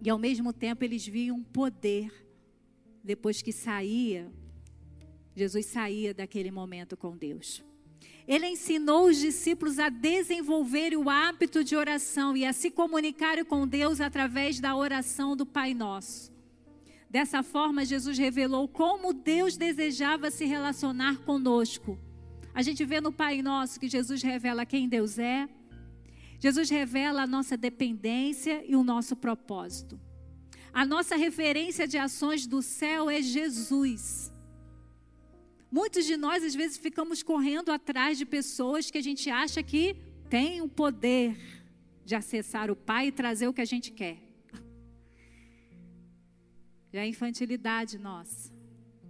[0.05, 2.26] E ao mesmo tempo eles viam poder
[3.07, 4.31] depois que saía,
[5.35, 7.65] Jesus saía daquele momento com Deus.
[8.27, 13.67] Ele ensinou os discípulos a desenvolver o hábito de oração e a se comunicarem com
[13.67, 16.33] Deus através da oração do Pai Nosso.
[17.09, 21.97] Dessa forma, Jesus revelou como Deus desejava se relacionar conosco.
[22.53, 25.49] A gente vê no Pai Nosso que Jesus revela quem Deus é,
[26.39, 29.99] Jesus revela a nossa dependência e o nosso propósito.
[30.81, 34.31] A nossa referência de ações do céu é Jesus.
[35.71, 39.97] Muitos de nós, às vezes, ficamos correndo atrás de pessoas que a gente acha que
[40.29, 41.35] têm o poder
[42.05, 44.19] de acessar o Pai e trazer o que a gente quer.
[46.93, 48.56] É infantilidade nossa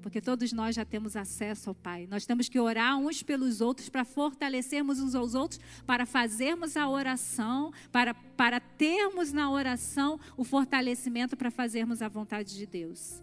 [0.06, 2.06] porque todos nós já temos acesso ao Pai.
[2.08, 6.88] Nós temos que orar uns pelos outros para fortalecermos uns aos outros, para fazermos a
[6.88, 13.20] oração, para, para termos na oração o fortalecimento para fazermos a vontade de Deus.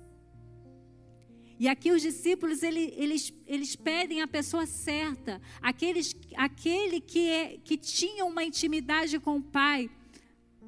[1.58, 7.58] E aqui os discípulos, eles, eles, eles pedem a pessoa certa, aqueles, aquele que, é,
[7.64, 9.90] que tinha uma intimidade com o Pai,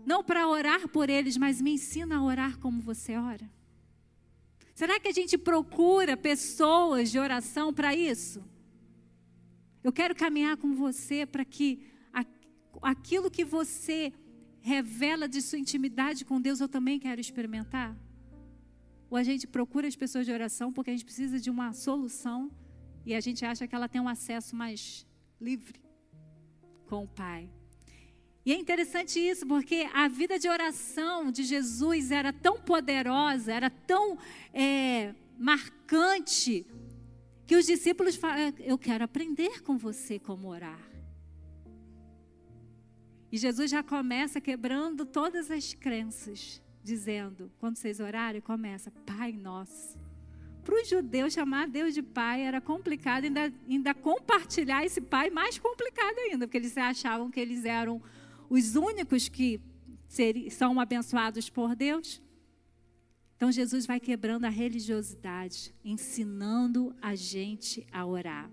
[0.05, 3.53] não para orar por eles, mas me ensina a orar como você ora.
[4.79, 8.43] Será que a gente procura pessoas de oração para isso?
[9.81, 11.67] Eu quero caminhar com você para que
[12.81, 14.11] aquilo que você
[14.59, 17.95] revela de sua intimidade com Deus, eu também quero experimentar?
[19.09, 22.51] Ou a gente procura as pessoas de oração porque a gente precisa de uma solução
[23.05, 25.07] e a gente acha que ela tem um acesso mais
[25.39, 25.79] livre
[26.85, 27.49] com o Pai?
[28.45, 33.71] E é interessante isso, porque a vida de oração de Jesus era tão poderosa, era
[33.71, 34.19] tão
[34.53, 36.65] é, marcante,
[37.47, 40.79] que os discípulos falam: Eu quero aprender com você como orar.
[43.31, 49.97] E Jesus já começa quebrando todas as crenças, dizendo: quando vocês orarem, começa, Pai Nosso.
[50.63, 55.59] Para os judeus, chamar Deus de Pai era complicado, ainda, ainda compartilhar esse Pai mais
[55.59, 58.01] complicado ainda, porque eles achavam que eles eram
[58.49, 59.59] os únicos que
[60.51, 62.21] são abençoados por Deus.
[63.35, 68.49] Então Jesus vai quebrando a religiosidade, ensinando a gente a orar.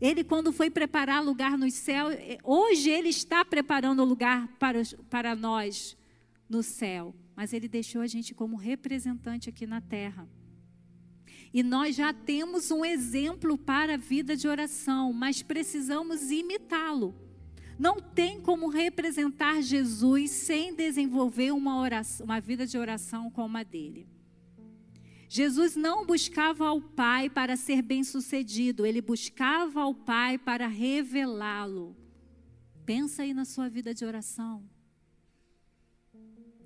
[0.00, 5.34] Ele, quando foi preparar lugar no céu, eh, hoje ele está preparando lugar para, para
[5.34, 5.96] nós
[6.48, 10.28] no céu, mas ele deixou a gente como representante aqui na terra.
[11.52, 17.14] E nós já temos um exemplo para a vida de oração, mas precisamos imitá-lo.
[17.78, 23.62] Não tem como representar Jesus sem desenvolver uma, oração, uma vida de oração como a
[23.62, 24.08] dele.
[25.28, 31.96] Jesus não buscava ao Pai para ser bem-sucedido, ele buscava ao Pai para revelá-lo.
[32.84, 34.68] Pensa aí na sua vida de oração.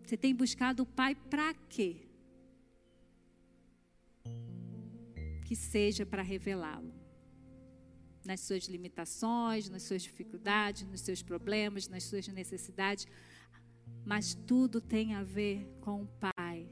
[0.03, 2.09] Você tem buscado o Pai para quê?
[5.45, 7.02] Que seja para revelá-lo
[8.25, 13.07] nas suas limitações, nas suas dificuldades, nos seus problemas, nas suas necessidades,
[14.05, 16.69] mas tudo tem a ver com o Pai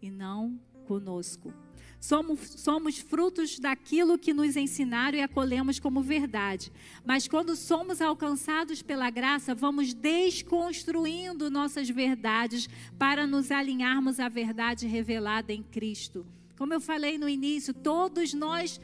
[0.00, 1.52] e não conosco.
[2.00, 6.72] Somos, somos frutos daquilo que nos ensinaram e acolhemos como verdade.
[7.04, 14.86] Mas quando somos alcançados pela graça, vamos desconstruindo nossas verdades para nos alinharmos à verdade
[14.86, 16.26] revelada em Cristo.
[16.58, 18.80] Como eu falei no início, todos nós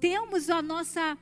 [0.00, 1.16] temos a nossa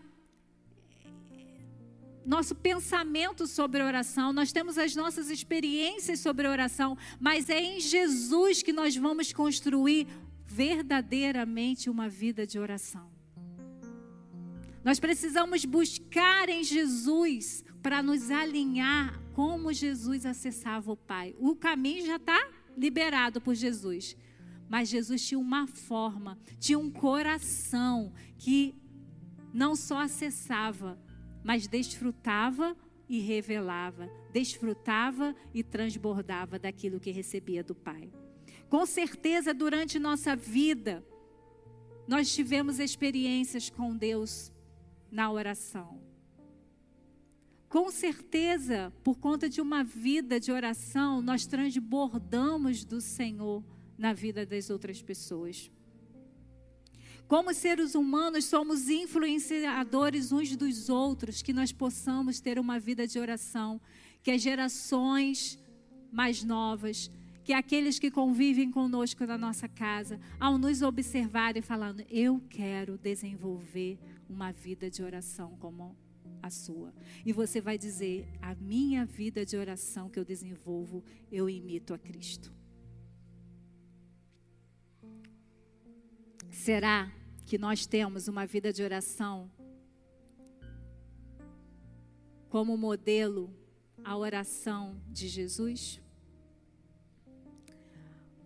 [2.25, 8.63] nosso pensamento sobre oração, nós temos as nossas experiências sobre oração, mas é em Jesus
[8.63, 10.07] que nós vamos construir
[10.47, 13.13] verdadeiramente uma vida de oração.
[14.85, 21.35] Nós precisamos buscar em Jesus para nos alinhar como Jesus acessava o Pai.
[21.39, 24.17] O caminho já está liberado por Jesus.
[24.69, 28.75] Mas Jesus tinha uma forma, tinha um coração que
[29.53, 30.99] não só acessava,
[31.45, 32.75] mas desfrutava
[33.09, 38.11] e revelava, desfrutava e transbordava daquilo que recebia do Pai.
[38.69, 41.05] Com certeza, durante nossa vida,
[42.09, 44.51] nós tivemos experiências com Deus
[45.11, 46.01] na oração.
[47.69, 53.63] Com certeza, por conta de uma vida de oração, nós transbordamos do Senhor
[53.99, 55.71] na vida das outras pessoas.
[57.27, 63.19] Como seres humanos, somos influenciadores uns dos outros, que nós possamos ter uma vida de
[63.19, 63.81] oração,
[64.23, 65.59] que as gerações
[66.13, 67.11] mais novas,
[67.43, 73.99] que aqueles que convivem conosco na nossa casa, ao nos observarem falando, eu quero desenvolver
[74.29, 75.97] uma vida de oração como
[76.43, 76.93] a sua.
[77.25, 81.03] E você vai dizer, a minha vida de oração que eu desenvolvo,
[81.33, 82.53] eu imito a Cristo.
[86.55, 87.11] Será
[87.45, 89.51] que nós temos uma vida de oração
[92.49, 93.53] como modelo
[94.05, 96.01] a oração de Jesus?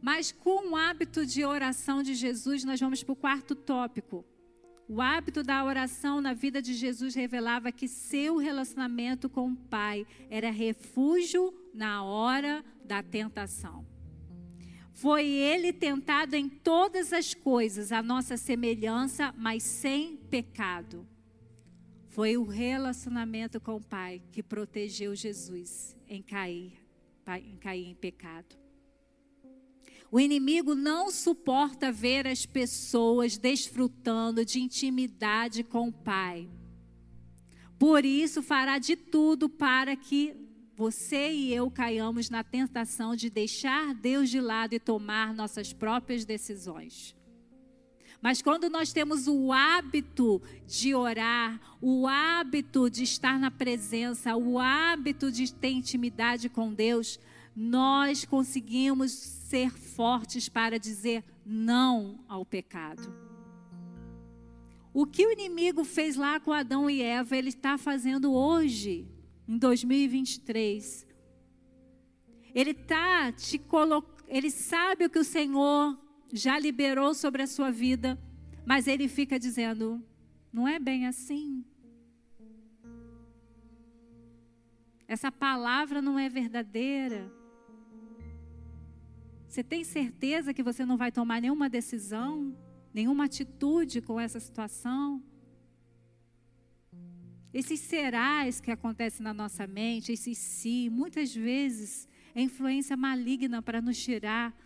[0.00, 4.24] Mas com o hábito de oração de Jesus, nós vamos para o quarto tópico.
[4.88, 10.06] O hábito da oração na vida de Jesus revelava que seu relacionamento com o Pai
[10.30, 13.97] era refúgio na hora da tentação.
[15.01, 21.07] Foi ele tentado em todas as coisas, a nossa semelhança, mas sem pecado.
[22.09, 26.72] Foi o relacionamento com o Pai que protegeu Jesus em cair,
[27.44, 28.57] em cair em pecado.
[30.11, 36.49] O inimigo não suporta ver as pessoas desfrutando de intimidade com o Pai.
[37.78, 40.47] Por isso, fará de tudo para que
[40.79, 46.24] você e eu caiamos na tentação de deixar Deus de lado e tomar nossas próprias
[46.24, 47.16] decisões.
[48.22, 54.57] Mas quando nós temos o hábito de orar, o hábito de estar na presença, o
[54.57, 57.18] hábito de ter intimidade com Deus,
[57.57, 63.12] nós conseguimos ser fortes para dizer não ao pecado.
[64.95, 69.18] O que o inimigo fez lá com Adão e Eva, ele está fazendo hoje
[69.49, 71.07] em 2023.
[72.55, 75.99] Ele tá te colocando, ele sabe o que o Senhor
[76.32, 78.18] já liberou sobre a sua vida,
[78.66, 80.05] mas ele fica dizendo:
[80.53, 81.64] não é bem assim.
[85.07, 87.32] Essa palavra não é verdadeira.
[89.46, 92.55] Você tem certeza que você não vai tomar nenhuma decisão,
[92.92, 95.22] nenhuma atitude com essa situação?
[97.59, 103.82] Esses serás que acontecem na nossa mente, esses si, muitas vezes é influência maligna para
[103.82, 104.56] nos tirar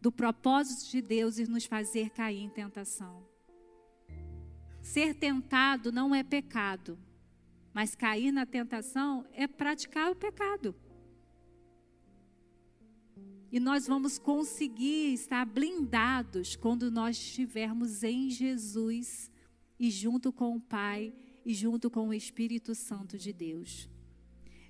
[0.00, 3.22] do propósito de Deus e nos fazer cair em tentação.
[4.80, 6.98] Ser tentado não é pecado,
[7.70, 10.74] mas cair na tentação é praticar o pecado.
[13.50, 19.30] E nós vamos conseguir estar blindados quando nós estivermos em Jesus
[19.78, 21.12] e junto com o Pai
[21.44, 23.88] e junto com o Espírito Santo de Deus.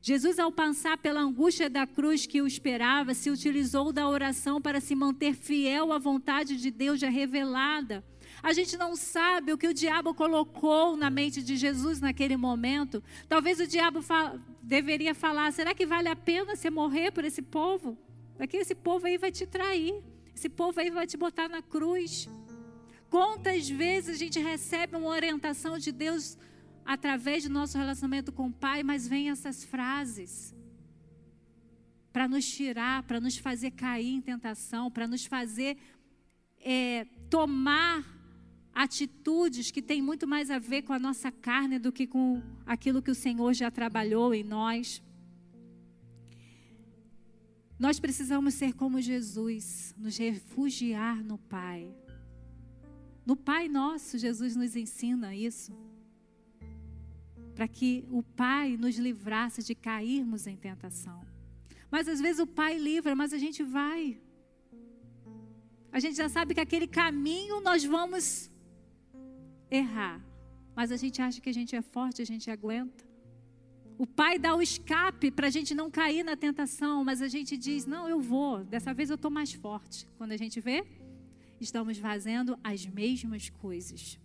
[0.05, 4.81] Jesus, ao passar pela angústia da cruz que o esperava, se utilizou da oração para
[4.81, 8.05] se manter fiel à vontade de Deus já revelada.
[8.43, 13.01] A gente não sabe o que o diabo colocou na mente de Jesus naquele momento.
[13.29, 17.41] Talvez o diabo fa deveria falar: será que vale a pena você morrer por esse
[17.41, 17.97] povo?
[18.37, 20.03] Porque esse povo aí vai te trair,
[20.35, 22.29] esse povo aí vai te botar na cruz.
[23.09, 26.37] Quantas vezes a gente recebe uma orientação de Deus
[26.85, 30.55] através do nosso relacionamento com o Pai, mas vem essas frases
[32.12, 35.78] para nos tirar, para nos fazer cair em tentação, para nos fazer
[36.61, 38.05] é, tomar
[38.74, 43.03] atitudes que têm muito mais a ver com a nossa carne do que com aquilo
[43.03, 45.03] que o Senhor já trabalhou em nós.
[47.78, 51.93] Nós precisamos ser como Jesus, nos refugiar no Pai.
[53.24, 55.91] No Pai Nosso, Jesus nos ensina isso
[57.55, 61.20] para que o Pai nos livrasse de cairmos em tentação.
[61.90, 64.18] Mas às vezes o Pai livra, mas a gente vai.
[65.92, 68.50] A gente já sabe que aquele caminho nós vamos
[69.70, 70.24] errar.
[70.74, 73.05] Mas a gente acha que a gente é forte, a gente aguenta.
[73.98, 77.57] O pai dá o escape para a gente não cair na tentação, mas a gente
[77.57, 80.09] diz: não, eu vou, dessa vez eu estou mais forte.
[80.16, 80.84] Quando a gente vê,
[81.61, 84.18] estamos fazendo as mesmas coisas.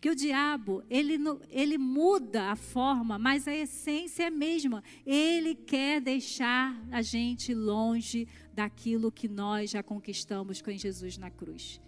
[0.00, 1.18] Que o diabo, ele,
[1.50, 4.82] ele muda a forma, mas a essência é a mesma.
[5.04, 11.80] Ele quer deixar a gente longe daquilo que nós já conquistamos com Jesus na cruz.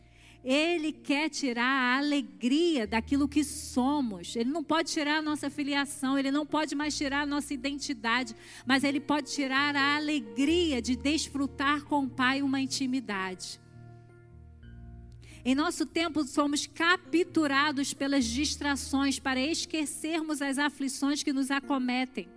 [0.44, 4.34] Ele quer tirar a alegria daquilo que somos.
[4.34, 8.34] Ele não pode tirar a nossa filiação, ele não pode mais tirar a nossa identidade,
[8.66, 13.60] mas ele pode tirar a alegria de desfrutar com o Pai uma intimidade.
[15.44, 22.28] Em nosso tempo, somos capturados pelas distrações para esquecermos as aflições que nos acometem.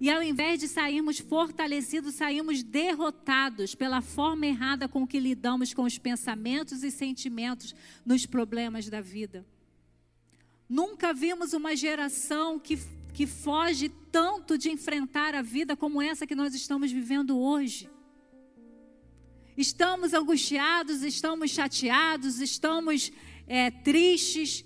[0.00, 5.82] E ao invés de sairmos fortalecidos, saímos derrotados pela forma errada com que lidamos com
[5.82, 7.74] os pensamentos e sentimentos
[8.06, 9.44] nos problemas da vida.
[10.66, 12.78] Nunca vimos uma geração que,
[13.12, 17.90] que foge tanto de enfrentar a vida como essa que nós estamos vivendo hoje.
[19.60, 23.12] Estamos angustiados, estamos chateados, estamos
[23.46, 24.64] é, tristes.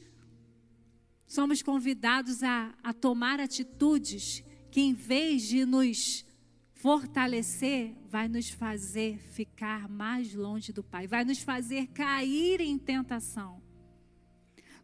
[1.26, 6.24] Somos convidados a, a tomar atitudes que, em vez de nos
[6.74, 13.60] fortalecer, vai nos fazer ficar mais longe do Pai, vai nos fazer cair em tentação.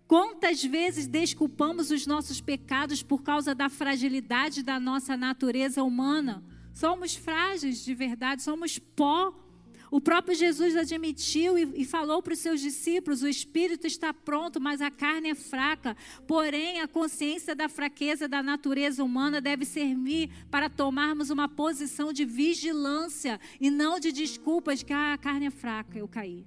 [0.08, 6.42] Quantas vezes desculpamos os nossos pecados por causa da fragilidade da nossa natureza humana?
[6.74, 9.49] Somos frágeis de verdade, somos pó.
[9.90, 14.60] O próprio Jesus admitiu e, e falou para os seus discípulos: o espírito está pronto,
[14.60, 15.96] mas a carne é fraca.
[16.26, 22.24] Porém, a consciência da fraqueza da natureza humana deve servir para tomarmos uma posição de
[22.24, 26.46] vigilância e não de desculpas que ah, a carne é fraca, eu caí.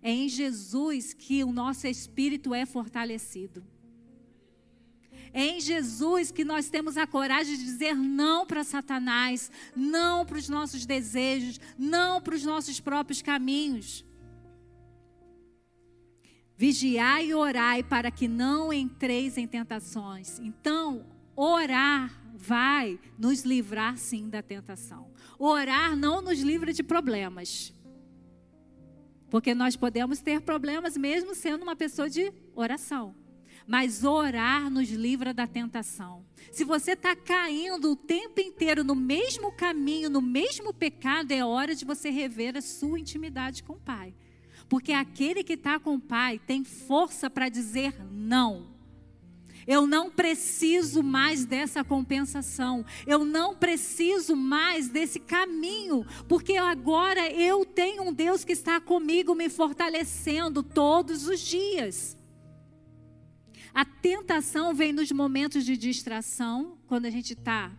[0.00, 3.64] É em Jesus que o nosso espírito é fortalecido.
[5.36, 10.38] É em Jesus que nós temos a coragem de dizer não para Satanás, não para
[10.38, 14.02] os nossos desejos, não para os nossos próprios caminhos.
[16.56, 20.38] Vigiai e orai para que não entreis em tentações.
[20.38, 21.04] Então,
[21.36, 25.10] orar vai nos livrar sim da tentação.
[25.38, 27.74] Orar não nos livra de problemas.
[29.28, 33.25] Porque nós podemos ter problemas mesmo sendo uma pessoa de oração
[33.66, 36.24] mas orar nos livra da tentação.
[36.52, 41.74] Se você está caindo o tempo inteiro no mesmo caminho, no mesmo pecado, é hora
[41.74, 44.14] de você rever a sua intimidade com o Pai.
[44.68, 48.74] Porque aquele que está com o Pai tem força para dizer não.
[49.66, 52.86] Eu não preciso mais dessa compensação.
[53.04, 56.06] Eu não preciso mais desse caminho.
[56.28, 62.16] Porque agora eu tenho um Deus que está comigo, me fortalecendo todos os dias.
[63.76, 67.70] A tentação vem nos momentos de distração, quando a gente está.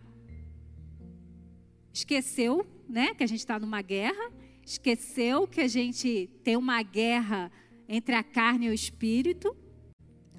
[1.92, 3.12] Esqueceu, né?
[3.14, 4.30] Que a gente está numa guerra.
[4.64, 7.50] Esqueceu que a gente tem uma guerra
[7.88, 9.56] entre a carne e o espírito.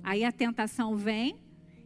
[0.01, 1.37] Aí a tentação vem.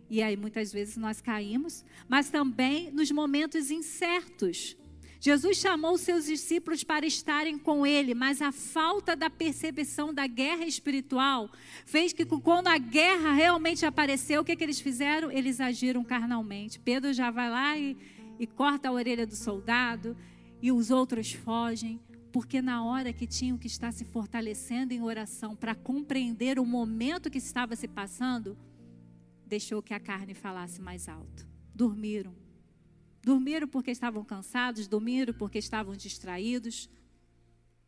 [0.08, 1.84] E aí muitas vezes nós caímos.
[2.08, 4.78] Mas também nos momentos incertos
[5.24, 10.66] Jesus chamou seus discípulos para estarem com ele, mas a falta da percepção da guerra
[10.66, 11.50] espiritual
[11.86, 15.32] fez que, quando a guerra realmente apareceu, o que, que eles fizeram?
[15.32, 16.78] Eles agiram carnalmente.
[16.78, 17.96] Pedro já vai lá e,
[18.38, 20.18] e corta a orelha do soldado,
[20.62, 22.02] e os outros fogem
[22.34, 27.30] porque na hora que tinham que estar se fortalecendo em oração para compreender o momento
[27.30, 28.58] que estava se passando,
[29.46, 31.48] deixou que a carne falasse mais alto.
[31.74, 32.43] Dormiram.
[33.24, 36.90] Dormiram porque estavam cansados, dormiram porque estavam distraídos.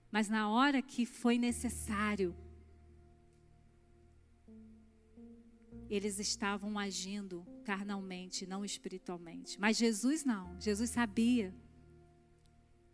[0.10, 2.34] Mas na hora que foi necessário,
[5.90, 9.60] eles estavam agindo carnalmente, não espiritualmente.
[9.60, 11.54] Mas Jesus não, Jesus sabia.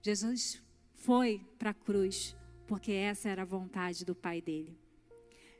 [0.01, 0.63] Jesus
[0.95, 2.35] foi para a cruz,
[2.65, 4.75] porque essa era a vontade do Pai dele.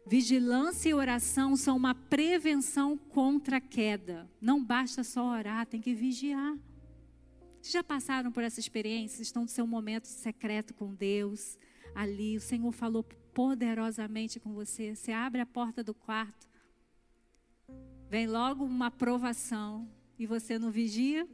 [0.08, 4.28] Vigilância e oração são uma prevenção contra a queda.
[4.42, 6.58] Não basta só orar, tem que vigiar.
[7.62, 9.22] Vocês já passaram por essa experiência?
[9.22, 11.60] Estão no seu momento secreto com Deus.
[11.94, 13.04] Ali, o Senhor falou
[13.36, 14.96] poderosamente com você.
[14.96, 16.50] Você abre a porta do quarto,
[18.10, 19.88] vem logo uma provação
[20.18, 21.28] e você não vigia.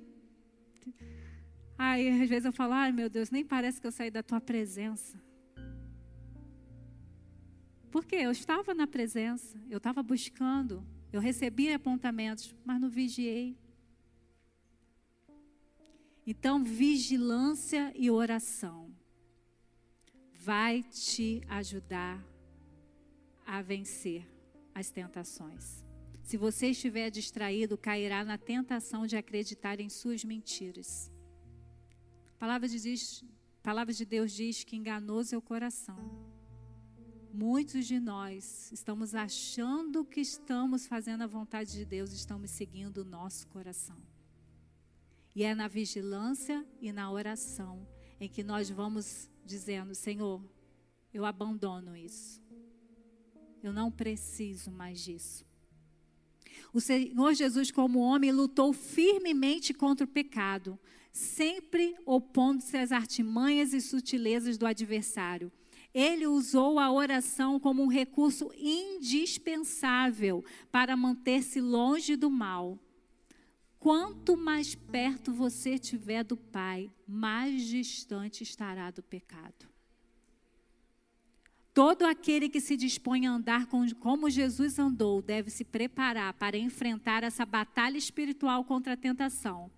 [1.78, 4.42] Aí, às vezes eu falo, ai meu Deus, nem parece que eu saí da tua
[4.42, 5.22] presença.
[7.90, 13.58] Porque eu estava na presença, eu estava buscando, eu recebi apontamentos, mas não vigiei.
[16.30, 18.94] Então, vigilância e oração
[20.34, 22.22] vai te ajudar
[23.46, 24.28] a vencer
[24.76, 25.86] as tentações.
[26.22, 31.10] Se você estiver distraído, cairá na tentação de acreditar em suas mentiras.
[32.36, 33.24] A palavra de, Deus,
[33.60, 35.98] a palavra de Deus diz que enganoso é o coração.
[37.34, 43.06] Muitos de nós estamos achando que estamos fazendo a vontade de Deus, estamos seguindo o
[43.06, 44.17] nosso coração.
[45.38, 47.88] E é na vigilância e na oração
[48.20, 50.44] em que nós vamos dizendo: Senhor,
[51.14, 52.42] eu abandono isso.
[53.62, 55.46] Eu não preciso mais disso.
[56.74, 60.80] O Senhor Jesus, como homem, lutou firmemente contra o pecado,
[61.12, 65.52] sempre opondo-se às artimanhas e sutilezas do adversário.
[65.94, 72.80] Ele usou a oração como um recurso indispensável para manter-se longe do mal.
[73.80, 79.68] Quanto mais perto você estiver do Pai, mais distante estará do pecado.
[81.74, 86.58] Todo aquele que se dispõe a andar com, como Jesus andou deve se preparar para
[86.58, 89.70] enfrentar essa batalha espiritual contra a tentação,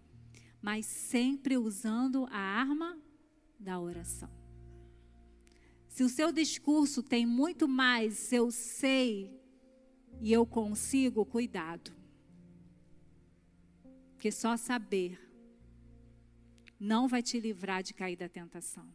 [0.62, 2.97] mas sempre usando a arma
[3.60, 4.30] da oração.
[5.89, 9.38] Se o seu discurso tem muito mais eu sei
[10.22, 11.99] e eu consigo, cuidado.
[14.20, 15.17] Porque só saber
[16.78, 18.86] não vai te livrar de cair da tentação.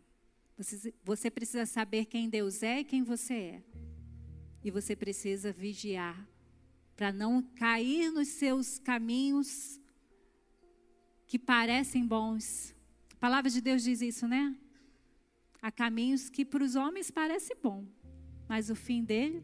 [0.54, 3.62] Você, você precisa saber quem Deus é e quem você é.
[4.62, 6.28] E você precisa vigiar
[6.94, 9.80] para não cair nos seus caminhos
[11.26, 12.74] que parecem bons.
[13.14, 14.54] A palavra de Deus diz isso, né?
[15.62, 17.86] Há caminhos que para os homens parece bom,
[18.46, 19.42] mas o fim dele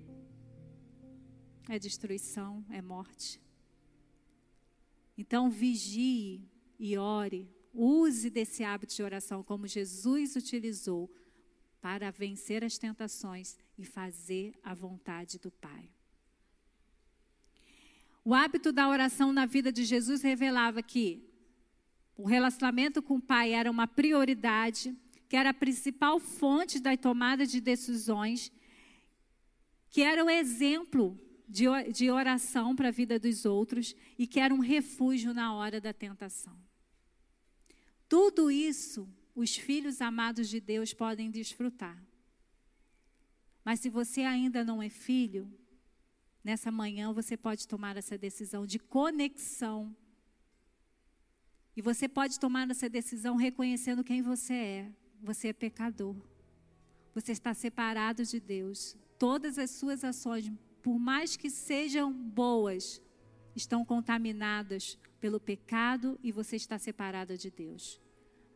[1.70, 3.40] é destruição, é morte.
[5.20, 6.48] Então vigie
[6.78, 11.12] e ore Use desse hábito de oração como Jesus utilizou
[11.80, 15.90] para vencer as tentações e fazer a vontade do Pai.
[18.24, 21.22] O hábito da oração na vida de Jesus revelava que
[22.16, 24.96] o relacionamento com o Pai era uma prioridade,
[25.28, 28.50] que era a principal fonte da tomada de decisões,
[29.90, 31.16] que era o exemplo
[31.50, 35.92] de oração para a vida dos outros e que era um refúgio na hora da
[35.92, 36.56] tentação.
[38.08, 42.00] Tudo isso os filhos amados de Deus podem desfrutar.
[43.64, 45.50] Mas se você ainda não é filho,
[46.42, 49.94] nessa manhã você pode tomar essa decisão de conexão.
[51.76, 54.92] E você pode tomar essa decisão reconhecendo quem você é.
[55.22, 56.16] Você é pecador.
[57.14, 58.96] Você está separado de Deus.
[59.18, 60.50] Todas as suas ações,
[60.82, 63.02] por mais que sejam boas,
[63.54, 68.00] estão contaminadas pelo pecado e você está separada de Deus.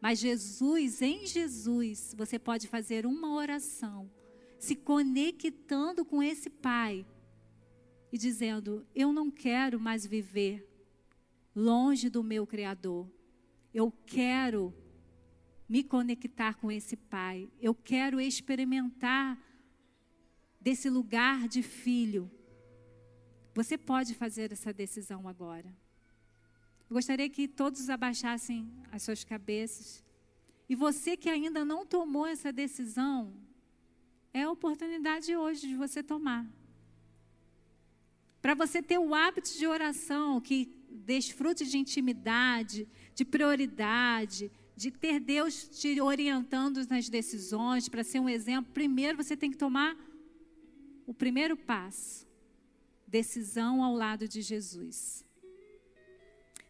[0.00, 4.10] Mas Jesus, em Jesus, você pode fazer uma oração,
[4.58, 7.06] se conectando com esse Pai
[8.12, 10.68] e dizendo: Eu não quero mais viver
[11.54, 13.10] longe do meu Criador.
[13.72, 14.74] Eu quero
[15.68, 17.50] me conectar com esse Pai.
[17.60, 19.38] Eu quero experimentar
[20.64, 22.30] desse lugar de filho.
[23.54, 25.68] Você pode fazer essa decisão agora.
[26.88, 30.02] Eu gostaria que todos abaixassem as suas cabeças.
[30.66, 33.34] E você que ainda não tomou essa decisão,
[34.32, 36.46] é a oportunidade hoje de você tomar.
[38.40, 45.20] Para você ter o hábito de oração que desfrute de intimidade, de prioridade, de ter
[45.20, 49.94] Deus te orientando nas decisões, para ser um exemplo, primeiro você tem que tomar
[51.06, 52.26] o primeiro passo:
[53.06, 55.24] decisão ao lado de Jesus.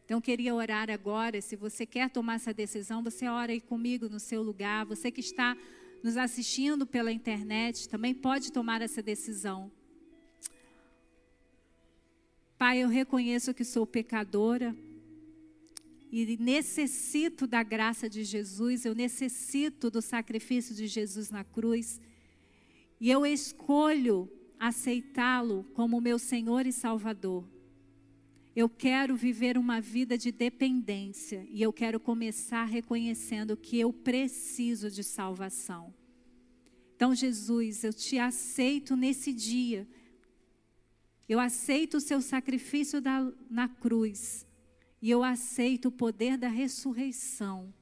[0.05, 1.41] Então, queria orar agora.
[1.41, 4.85] Se você quer tomar essa decisão, você ora aí comigo no seu lugar.
[4.85, 5.57] Você que está
[6.03, 9.72] nos assistindo pela internet também pode tomar essa decisão.
[12.59, 14.76] Pai, eu reconheço que sou pecadora
[16.12, 22.01] e necessito da graça de Jesus, eu necessito do sacrifício de Jesus na cruz.
[23.01, 27.49] E eu escolho aceitá-lo como meu Senhor e Salvador.
[28.57, 34.90] Eu quero viver uma vida de dependência e eu quero começar reconhecendo que eu preciso
[34.90, 35.92] de salvação.
[36.95, 39.88] Então, Jesus, eu te aceito nesse dia.
[41.28, 44.47] Eu aceito o seu sacrifício da, na cruz.
[45.03, 47.74] E eu aceito o poder da ressurreição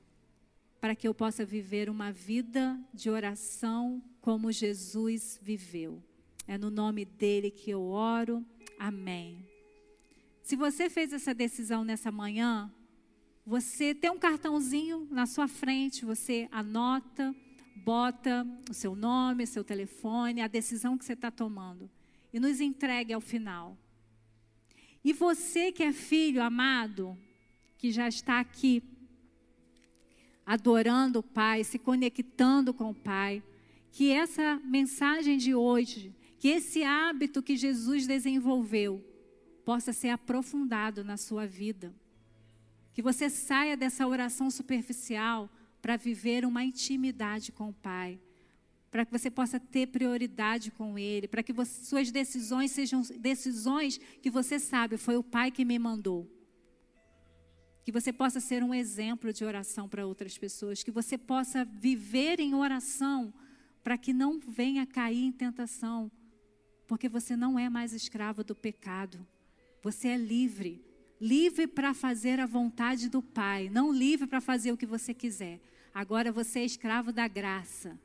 [0.80, 6.02] para que eu possa viver uma vida de oração como Jesus viveu.
[6.46, 8.46] É no nome dele que eu oro.
[8.78, 9.44] Amém.
[10.42, 12.72] Se você fez essa decisão nessa manhã,
[13.44, 17.34] você tem um cartãozinho na sua frente, você anota,
[17.76, 21.90] bota o seu nome, seu telefone, a decisão que você está tomando
[22.32, 23.76] e nos entregue ao final.
[25.04, 27.18] E você que é filho amado,
[27.76, 28.82] que já está aqui,
[30.46, 33.42] adorando o Pai, se conectando com o Pai,
[33.92, 39.04] que essa mensagem de hoje, que esse hábito que Jesus desenvolveu,
[39.66, 41.94] possa ser aprofundado na sua vida.
[42.94, 45.48] Que você saia dessa oração superficial
[45.82, 48.18] para viver uma intimidade com o Pai.
[48.90, 51.28] Para que você possa ter prioridade com Ele.
[51.28, 55.78] Para que você, suas decisões sejam decisões que você sabe, foi o Pai que me
[55.78, 56.26] mandou.
[57.84, 60.82] Que você possa ser um exemplo de oração para outras pessoas.
[60.82, 63.34] Que você possa viver em oração
[63.82, 66.10] para que não venha cair em tentação.
[66.86, 69.26] Porque você não é mais escravo do pecado.
[69.82, 70.84] Você é livre.
[71.20, 75.60] Livre para fazer a vontade do Pai, não livre para fazer o que você quiser.
[75.94, 77.98] Agora você é escravo da graça.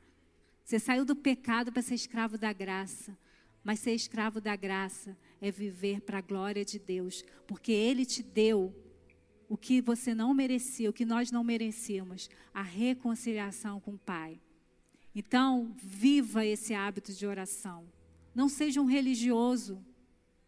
[0.64, 3.16] Você saiu do pecado para ser escravo da graça.
[3.64, 8.22] Mas ser escravo da graça é viver para a glória de Deus, porque Ele te
[8.22, 8.74] deu
[9.48, 14.40] o que você não merecia, o que nós não merecíamos, a reconciliação com o Pai.
[15.18, 17.84] Então, viva esse hábito de oração.
[18.32, 19.84] Não seja um religioso.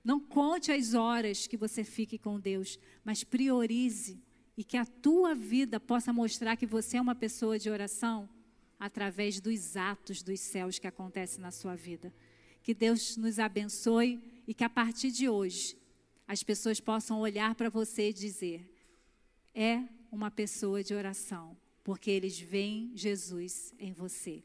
[0.04, 4.22] Não conte as horas que você fique com Deus, mas priorize
[4.56, 8.28] e que a tua vida possa mostrar que você é uma pessoa de oração
[8.78, 12.14] através dos atos dos céus que acontecem na sua vida.
[12.62, 15.76] Que Deus nos abençoe e que a partir de hoje
[16.28, 18.72] as pessoas possam olhar para você e dizer:
[19.52, 24.44] é uma pessoa de oração, porque eles veem Jesus em você.